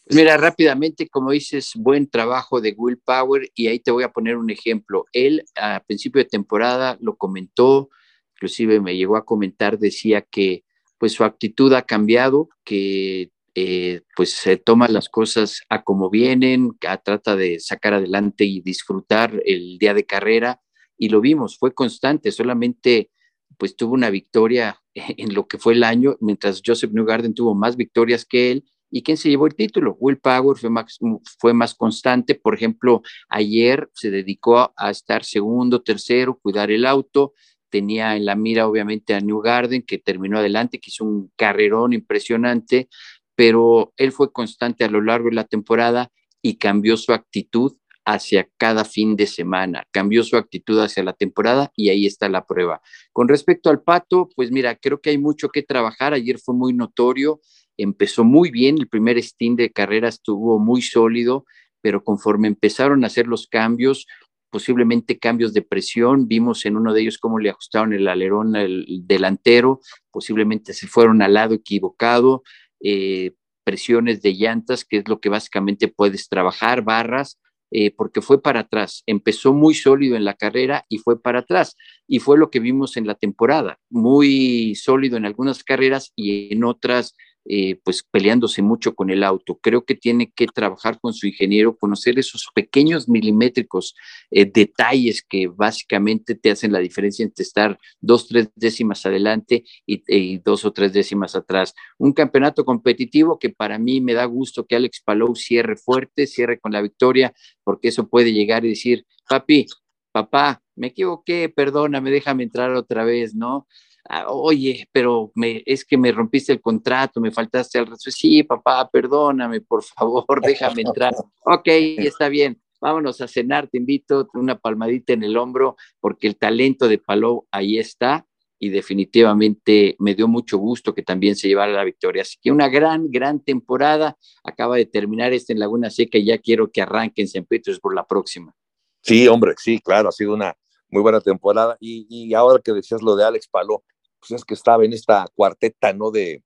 Mira, 0.08 0.36
rápidamente, 0.36 1.08
como 1.08 1.32
dices, 1.32 1.72
buen 1.74 2.08
trabajo 2.08 2.60
de 2.60 2.74
Will 2.76 2.98
Power 2.98 3.50
y 3.54 3.66
ahí 3.66 3.80
te 3.80 3.90
voy 3.90 4.04
a 4.04 4.12
poner 4.12 4.36
un 4.36 4.50
ejemplo. 4.50 5.04
Él 5.12 5.44
a 5.56 5.82
principio 5.84 6.22
de 6.22 6.28
temporada 6.28 6.96
lo 7.00 7.16
comentó, 7.16 7.90
inclusive 8.36 8.80
me 8.80 8.96
llegó 8.96 9.16
a 9.16 9.24
comentar, 9.24 9.78
decía 9.78 10.22
que 10.22 10.64
pues 10.98 11.12
su 11.12 11.24
actitud 11.24 11.72
ha 11.72 11.82
cambiado, 11.82 12.48
que 12.64 13.30
eh, 13.58 14.02
pues 14.14 14.32
se 14.32 14.58
toma 14.58 14.86
las 14.86 15.08
cosas 15.08 15.62
a 15.70 15.82
como 15.82 16.10
vienen, 16.10 16.72
trata 17.02 17.36
de 17.36 17.58
sacar 17.58 17.94
adelante 17.94 18.44
y 18.44 18.60
disfrutar 18.60 19.40
el 19.46 19.78
día 19.78 19.94
de 19.94 20.04
carrera 20.04 20.60
y 20.98 21.08
lo 21.08 21.22
vimos, 21.22 21.56
fue 21.56 21.72
constante, 21.72 22.32
solamente 22.32 23.10
pues 23.56 23.74
tuvo 23.74 23.94
una 23.94 24.10
victoria 24.10 24.78
en 24.94 25.32
lo 25.32 25.46
que 25.46 25.56
fue 25.56 25.72
el 25.72 25.84
año, 25.84 26.18
mientras 26.20 26.60
Joseph 26.64 26.92
Newgarden 26.92 27.32
tuvo 27.32 27.54
más 27.54 27.76
victorias 27.76 28.26
que 28.26 28.50
él. 28.50 28.64
¿Y 28.90 29.02
quién 29.02 29.16
se 29.16 29.30
llevó 29.30 29.46
el 29.46 29.54
título? 29.54 29.96
Will 29.98 30.18
Power 30.18 30.58
fue 30.58 30.68
más, 30.68 30.98
fue 31.38 31.54
más 31.54 31.74
constante. 31.74 32.34
Por 32.34 32.54
ejemplo, 32.54 33.00
ayer 33.30 33.88
se 33.94 34.10
dedicó 34.10 34.74
a 34.76 34.90
estar 34.90 35.24
segundo, 35.24 35.82
tercero, 35.82 36.38
cuidar 36.38 36.70
el 36.70 36.84
auto. 36.84 37.32
Tenía 37.68 38.16
en 38.16 38.26
la 38.26 38.36
mira, 38.36 38.68
obviamente, 38.68 39.14
a 39.14 39.20
Newgarden, 39.20 39.82
que 39.82 39.98
terminó 39.98 40.38
adelante, 40.38 40.78
que 40.78 40.90
hizo 40.90 41.04
un 41.04 41.32
carrerón 41.36 41.94
impresionante 41.94 42.88
pero 43.36 43.92
él 43.96 44.10
fue 44.10 44.32
constante 44.32 44.82
a 44.82 44.90
lo 44.90 45.00
largo 45.00 45.28
de 45.28 45.36
la 45.36 45.44
temporada 45.44 46.10
y 46.42 46.56
cambió 46.56 46.96
su 46.96 47.12
actitud 47.12 47.76
hacia 48.06 48.48
cada 48.56 48.84
fin 48.84 49.16
de 49.16 49.26
semana, 49.26 49.84
cambió 49.90 50.22
su 50.22 50.36
actitud 50.36 50.80
hacia 50.80 51.02
la 51.02 51.12
temporada 51.12 51.72
y 51.74 51.90
ahí 51.90 52.06
está 52.06 52.28
la 52.28 52.46
prueba. 52.46 52.80
Con 53.12 53.28
respecto 53.28 53.68
al 53.68 53.82
Pato, 53.82 54.28
pues 54.34 54.52
mira, 54.52 54.76
creo 54.76 55.00
que 55.00 55.10
hay 55.10 55.18
mucho 55.18 55.48
que 55.48 55.62
trabajar. 55.62 56.14
Ayer 56.14 56.38
fue 56.38 56.54
muy 56.54 56.72
notorio, 56.72 57.40
empezó 57.76 58.22
muy 58.24 58.50
bien, 58.50 58.76
el 58.78 58.88
primer 58.88 59.20
stint 59.22 59.58
de 59.58 59.72
carrera 59.72 60.08
estuvo 60.08 60.60
muy 60.60 60.82
sólido, 60.82 61.44
pero 61.80 62.04
conforme 62.04 62.46
empezaron 62.46 63.02
a 63.02 63.08
hacer 63.08 63.26
los 63.26 63.48
cambios, 63.48 64.06
posiblemente 64.50 65.18
cambios 65.18 65.52
de 65.52 65.62
presión, 65.62 66.28
vimos 66.28 66.64
en 66.64 66.76
uno 66.76 66.94
de 66.94 67.02
ellos 67.02 67.18
cómo 67.18 67.40
le 67.40 67.50
ajustaron 67.50 67.92
el 67.92 68.06
alerón 68.06 68.54
al 68.54 68.86
delantero, 69.02 69.80
posiblemente 70.12 70.72
se 70.72 70.86
fueron 70.86 71.22
al 71.22 71.34
lado 71.34 71.54
equivocado, 71.54 72.42
eh, 72.80 73.32
presiones 73.64 74.22
de 74.22 74.34
llantas, 74.34 74.84
que 74.84 74.98
es 74.98 75.08
lo 75.08 75.20
que 75.20 75.28
básicamente 75.28 75.88
puedes 75.88 76.28
trabajar, 76.28 76.82
barras, 76.82 77.38
eh, 77.72 77.90
porque 77.90 78.22
fue 78.22 78.40
para 78.40 78.60
atrás. 78.60 79.02
Empezó 79.06 79.52
muy 79.52 79.74
sólido 79.74 80.16
en 80.16 80.24
la 80.24 80.34
carrera 80.34 80.84
y 80.88 80.98
fue 80.98 81.20
para 81.20 81.40
atrás. 81.40 81.76
Y 82.06 82.20
fue 82.20 82.38
lo 82.38 82.50
que 82.50 82.60
vimos 82.60 82.96
en 82.96 83.06
la 83.06 83.16
temporada, 83.16 83.78
muy 83.90 84.74
sólido 84.76 85.16
en 85.16 85.26
algunas 85.26 85.64
carreras 85.64 86.12
y 86.14 86.52
en 86.52 86.64
otras 86.64 87.16
eh, 87.48 87.78
pues 87.84 88.02
peleándose 88.02 88.62
mucho 88.62 88.94
con 88.94 89.10
el 89.10 89.22
auto. 89.22 89.58
Creo 89.62 89.84
que 89.84 89.94
tiene 89.94 90.32
que 90.34 90.46
trabajar 90.46 90.98
con 91.00 91.14
su 91.14 91.26
ingeniero, 91.26 91.76
conocer 91.76 92.18
esos 92.18 92.48
pequeños 92.54 93.08
milimétricos 93.08 93.94
eh, 94.30 94.44
detalles 94.44 95.22
que 95.22 95.46
básicamente 95.46 96.34
te 96.34 96.50
hacen 96.50 96.72
la 96.72 96.80
diferencia 96.80 97.24
entre 97.24 97.44
estar 97.44 97.78
dos, 98.00 98.28
tres 98.28 98.48
décimas 98.56 99.06
adelante 99.06 99.64
y, 99.86 100.38
dos 100.38 100.64
o 100.64 100.72
tres 100.72 100.92
décimas 100.92 101.36
atrás. 101.36 101.74
Un 101.98 102.12
campeonato 102.12 102.64
competitivo 102.64 103.38
que 103.38 103.50
para 103.50 103.78
mí 103.78 104.00
me 104.00 104.14
da 104.14 104.24
gusto 104.24 104.66
que 104.66 104.76
Alex 104.76 105.02
Palou 105.04 105.36
cierre 105.36 105.76
fuerte, 105.76 106.26
cierre 106.26 106.58
con 106.58 106.72
la 106.72 106.82
victoria, 106.82 107.32
porque 107.62 107.88
eso 107.88 108.08
puede 108.08 108.32
llegar 108.32 108.64
y 108.64 108.70
decir, 108.70 109.06
papi, 109.28 109.66
papá, 110.12 110.62
me 110.74 110.88
equivoqué, 110.88 111.48
perdóname, 111.48 112.10
déjame 112.10 112.42
entrar 112.44 112.72
otra 112.72 113.04
vez, 113.04 113.34
¿no? 113.34 113.66
Ah, 114.08 114.26
oye, 114.28 114.88
pero 114.92 115.32
me, 115.34 115.62
es 115.66 115.84
que 115.84 115.96
me 115.96 116.12
rompiste 116.12 116.52
el 116.52 116.60
contrato, 116.60 117.20
me 117.20 117.30
faltaste 117.30 117.78
al 117.78 117.86
resto. 117.86 118.10
Sí, 118.10 118.42
papá, 118.42 118.88
perdóname, 118.90 119.60
por 119.60 119.82
favor, 119.82 120.24
déjame 120.42 120.82
entrar. 120.82 121.14
ok, 121.44 121.66
está 121.66 122.28
bien, 122.28 122.60
vámonos 122.80 123.20
a 123.20 123.28
cenar, 123.28 123.68
te 123.68 123.78
invito, 123.78 124.28
una 124.34 124.58
palmadita 124.58 125.12
en 125.12 125.24
el 125.24 125.36
hombro, 125.36 125.76
porque 126.00 126.26
el 126.26 126.36
talento 126.36 126.88
de 126.88 126.98
Palou 126.98 127.46
ahí 127.50 127.78
está 127.78 128.26
y 128.58 128.70
definitivamente 128.70 129.96
me 129.98 130.14
dio 130.14 130.28
mucho 130.28 130.58
gusto 130.58 130.94
que 130.94 131.02
también 131.02 131.36
se 131.36 131.48
llevara 131.48 131.72
la 131.72 131.84
victoria. 131.84 132.22
Así 132.22 132.36
que 132.40 132.50
una 132.50 132.68
gran, 132.68 133.10
gran 133.10 133.40
temporada. 133.40 134.16
Acaba 134.42 134.76
de 134.76 134.86
terminar 134.86 135.32
este 135.32 135.52
en 135.52 135.58
Laguna 135.58 135.90
Seca 135.90 136.18
y 136.18 136.26
ya 136.26 136.38
quiero 136.38 136.70
que 136.70 136.80
arranquen 136.82 137.28
San 137.28 137.46
por 137.82 137.94
la 137.94 138.06
próxima. 138.06 138.54
Sí, 139.02 139.28
hombre, 139.28 139.54
sí, 139.58 139.78
claro, 139.80 140.08
ha 140.08 140.12
sido 140.12 140.34
una 140.34 140.56
muy 140.88 141.02
buena 141.02 141.20
temporada. 141.20 141.76
Y, 141.80 142.32
ahora 142.34 142.60
que 142.62 142.72
decías 142.72 143.02
lo 143.02 143.16
de 143.16 143.24
Alex 143.24 143.48
Paló, 143.48 143.84
pues 144.26 144.40
es 144.40 144.44
que 144.44 144.54
estaba 144.54 144.84
en 144.84 144.92
esta 144.92 145.26
cuarteta, 145.34 145.92
¿no? 145.92 146.10
De, 146.10 146.42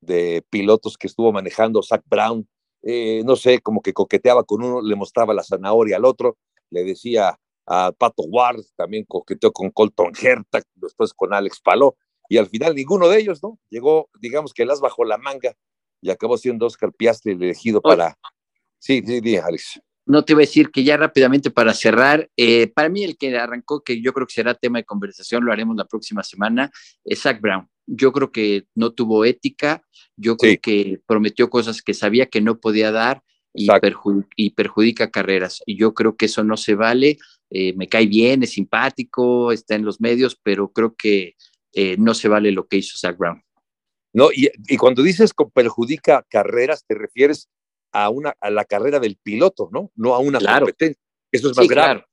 de 0.00 0.44
pilotos 0.50 0.96
que 0.96 1.06
estuvo 1.06 1.32
manejando 1.32 1.82
Zach 1.82 2.02
Brown, 2.06 2.48
eh, 2.82 3.22
no 3.24 3.36
sé, 3.36 3.60
como 3.60 3.82
que 3.82 3.92
coqueteaba 3.92 4.44
con 4.44 4.62
uno, 4.62 4.80
le 4.80 4.94
mostraba 4.96 5.34
la 5.34 5.42
zanahoria 5.42 5.96
al 5.96 6.04
otro, 6.04 6.36
le 6.70 6.84
decía 6.84 7.38
a 7.66 7.92
Pato 7.92 8.22
Ward, 8.22 8.62
también 8.76 9.04
coqueteó 9.06 9.52
con 9.52 9.70
Colton 9.70 10.12
Herta, 10.20 10.62
después 10.74 11.12
con 11.12 11.34
Alex 11.34 11.60
Paló, 11.60 11.96
y 12.28 12.38
al 12.38 12.46
final 12.46 12.74
ninguno 12.74 13.08
de 13.08 13.18
ellos, 13.18 13.42
¿no? 13.42 13.58
Llegó, 13.70 14.08
digamos 14.20 14.52
que 14.54 14.64
las 14.64 14.80
bajo 14.80 15.04
la 15.04 15.18
manga 15.18 15.54
y 16.00 16.10
acabó 16.10 16.38
siendo 16.38 16.66
Oscar 16.66 16.92
Piastri 16.92 17.32
elegido 17.32 17.80
para... 17.80 18.16
Sí, 18.78 19.02
sí, 19.04 19.20
sí, 19.20 19.36
Alex. 19.36 19.80
No 20.08 20.24
te 20.24 20.32
iba 20.32 20.40
a 20.40 20.48
decir 20.48 20.70
que 20.70 20.84
ya 20.84 20.96
rápidamente 20.96 21.50
para 21.50 21.74
cerrar, 21.74 22.30
eh, 22.36 22.66
para 22.68 22.88
mí 22.88 23.04
el 23.04 23.18
que 23.18 23.36
arrancó, 23.36 23.82
que 23.82 24.00
yo 24.00 24.14
creo 24.14 24.26
que 24.26 24.32
será 24.32 24.54
tema 24.54 24.78
de 24.78 24.84
conversación, 24.84 25.44
lo 25.44 25.52
haremos 25.52 25.76
la 25.76 25.84
próxima 25.84 26.24
semana, 26.24 26.70
es 27.04 27.20
Zach 27.20 27.40
Brown. 27.40 27.68
Yo 27.86 28.10
creo 28.10 28.32
que 28.32 28.64
no 28.74 28.92
tuvo 28.92 29.26
ética, 29.26 29.82
yo 30.16 30.36
creo 30.36 30.58
que 30.60 31.00
prometió 31.06 31.50
cosas 31.50 31.82
que 31.82 31.92
sabía 31.92 32.26
que 32.26 32.40
no 32.40 32.58
podía 32.58 32.90
dar 32.90 33.22
y, 33.54 34.50
perjudica 34.50 35.10
carreras. 35.10 35.62
Y 35.66 35.76
yo 35.76 35.92
creo 35.92 36.16
que 36.16 36.26
eso 36.26 36.42
no 36.42 36.56
se 36.56 36.74
vale. 36.74 37.18
Eh, 37.50 37.74
me 37.76 37.88
cae 37.88 38.06
bien, 38.06 38.42
es 38.42 38.52
simpático, 38.52 39.52
está 39.52 39.74
en 39.74 39.84
los 39.84 40.00
medios, 40.00 40.38
pero 40.42 40.72
creo 40.72 40.94
que 40.96 41.36
eh, 41.72 41.96
no 41.98 42.14
se 42.14 42.28
vale 42.28 42.50
lo 42.50 42.66
que 42.66 42.78
hizo 42.78 42.96
Zach 42.98 43.16
Brown. 43.16 43.42
No, 44.12 44.30
y, 44.32 44.76
cuando 44.78 45.02
dices 45.02 45.32
que 45.32 45.44
perjudica 45.52 46.24
carreras, 46.30 46.84
te 46.86 46.94
refieres 46.94 47.48
a, 47.92 48.10
una, 48.10 48.34
a 48.40 48.50
la 48.50 48.64
carrera 48.64 49.00
del 49.00 49.16
piloto, 49.16 49.68
¿no? 49.72 49.90
No 49.94 50.14
a 50.14 50.18
una 50.18 50.38
competencia. 50.38 51.02
Eso 51.30 51.50
es 51.50 51.56
más 51.56 51.68
grave. 51.68 52.04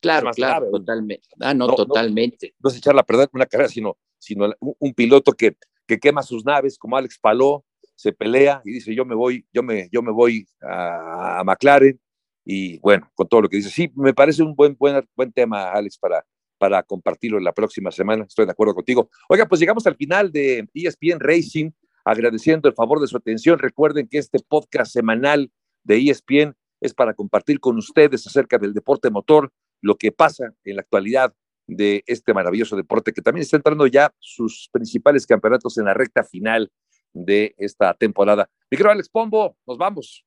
Claro, 0.00 0.30
claro, 0.32 0.70
totalmente. 0.70 1.28
Ah, 1.40 1.54
no, 1.54 1.74
totalmente. 1.74 2.54
No, 2.58 2.70
es 2.70 2.76
echarla 2.76 3.02
a 3.02 3.06
perder 3.06 3.28
una 3.32 3.46
carrera, 3.46 3.68
sino, 3.68 3.96
sino 4.18 4.52
un, 4.60 4.94
piloto 4.94 5.32
que, 5.32 5.56
que 5.86 6.00
quema 6.00 6.22
sus 6.22 6.44
naves, 6.44 6.76
como 6.76 6.96
Alex 6.96 7.18
Paló, 7.20 7.64
se 7.94 8.12
pelea 8.12 8.60
y 8.64 8.72
dice, 8.72 8.94
yo 8.94 9.04
me 9.04 9.14
voy, 9.14 9.46
yo 9.52 9.62
me, 9.62 9.88
yo 9.92 10.02
me 10.02 10.10
voy 10.10 10.44
a, 10.60 11.38
a 11.38 11.44
McLaren, 11.44 12.00
y 12.44 12.78
bueno, 12.78 13.10
con 13.14 13.28
todo 13.28 13.42
lo 13.42 13.48
que 13.48 13.56
dice. 13.56 13.70
Sí, 13.70 13.90
me 13.94 14.14
parece 14.14 14.42
un 14.42 14.54
buen, 14.54 14.76
buen, 14.78 15.06
buen 15.14 15.32
tema, 15.32 15.70
Alex, 15.70 15.98
para, 15.98 16.24
para 16.58 16.82
compartirlo 16.82 17.38
en 17.38 17.44
la 17.44 17.52
próxima 17.52 17.90
semana. 17.90 18.24
Estoy 18.24 18.46
de 18.46 18.52
acuerdo 18.52 18.74
contigo. 18.74 19.10
Oiga, 19.28 19.46
pues 19.46 19.60
llegamos 19.60 19.86
al 19.86 19.96
final 19.96 20.32
de 20.32 20.68
ESPN 20.74 21.20
Racing, 21.20 21.70
agradeciendo 22.04 22.68
el 22.68 22.74
favor 22.74 23.00
de 23.00 23.06
su 23.06 23.16
atención. 23.16 23.58
Recuerden 23.58 24.08
que 24.08 24.18
este 24.18 24.38
podcast 24.46 24.92
semanal 24.92 25.50
de 25.84 25.98
ESPN 25.98 26.54
es 26.80 26.94
para 26.94 27.14
compartir 27.14 27.60
con 27.60 27.78
ustedes 27.78 28.26
acerca 28.26 28.58
del 28.58 28.74
deporte 28.74 29.10
motor, 29.10 29.52
lo 29.80 29.96
que 29.96 30.12
pasa 30.12 30.52
en 30.64 30.76
la 30.76 30.82
actualidad 30.82 31.34
de 31.66 32.02
este 32.06 32.34
maravilloso 32.34 32.76
deporte 32.76 33.12
que 33.12 33.22
también 33.22 33.42
está 33.42 33.56
entrando 33.56 33.86
ya 33.86 34.12
sus 34.18 34.68
principales 34.72 35.26
campeonatos 35.26 35.78
en 35.78 35.84
la 35.84 35.94
recta 35.94 36.24
final 36.24 36.70
de 37.12 37.54
esta 37.58 37.94
temporada. 37.94 38.48
Mi 38.70 38.76
querido 38.76 38.92
Alex 38.92 39.08
Pombo, 39.08 39.56
nos 39.66 39.78
vamos. 39.78 40.24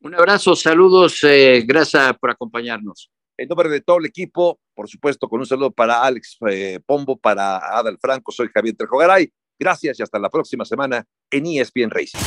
Un 0.00 0.14
abrazo, 0.14 0.54
saludos, 0.54 1.18
eh, 1.24 1.64
gracias 1.66 2.16
por 2.18 2.30
acompañarnos. 2.30 3.10
En 3.36 3.48
nombre 3.48 3.68
de 3.68 3.80
todo 3.80 3.98
el 3.98 4.06
equipo, 4.06 4.60
por 4.74 4.88
supuesto, 4.88 5.28
con 5.28 5.40
un 5.40 5.46
saludo 5.46 5.70
para 5.70 6.02
Alex 6.02 6.38
eh, 6.48 6.80
Pombo, 6.84 7.16
para 7.16 7.56
Adal 7.56 7.98
Franco, 8.00 8.30
soy 8.30 8.48
Javier 8.52 8.76
Trejogaray. 8.76 9.32
Gracias 9.58 9.98
y 9.98 10.02
hasta 10.02 10.18
la 10.18 10.30
próxima 10.30 10.64
semana 10.64 11.04
en 11.30 11.46
ESPN 11.46 11.90
Racing. 11.90 12.18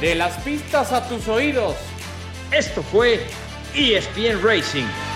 De 0.00 0.14
las 0.14 0.36
pistas 0.42 0.92
a 0.92 1.08
tus 1.08 1.28
oídos. 1.28 1.76
Esto 2.52 2.82
fue 2.82 3.26
ESPN 3.74 4.42
Racing 4.42 5.09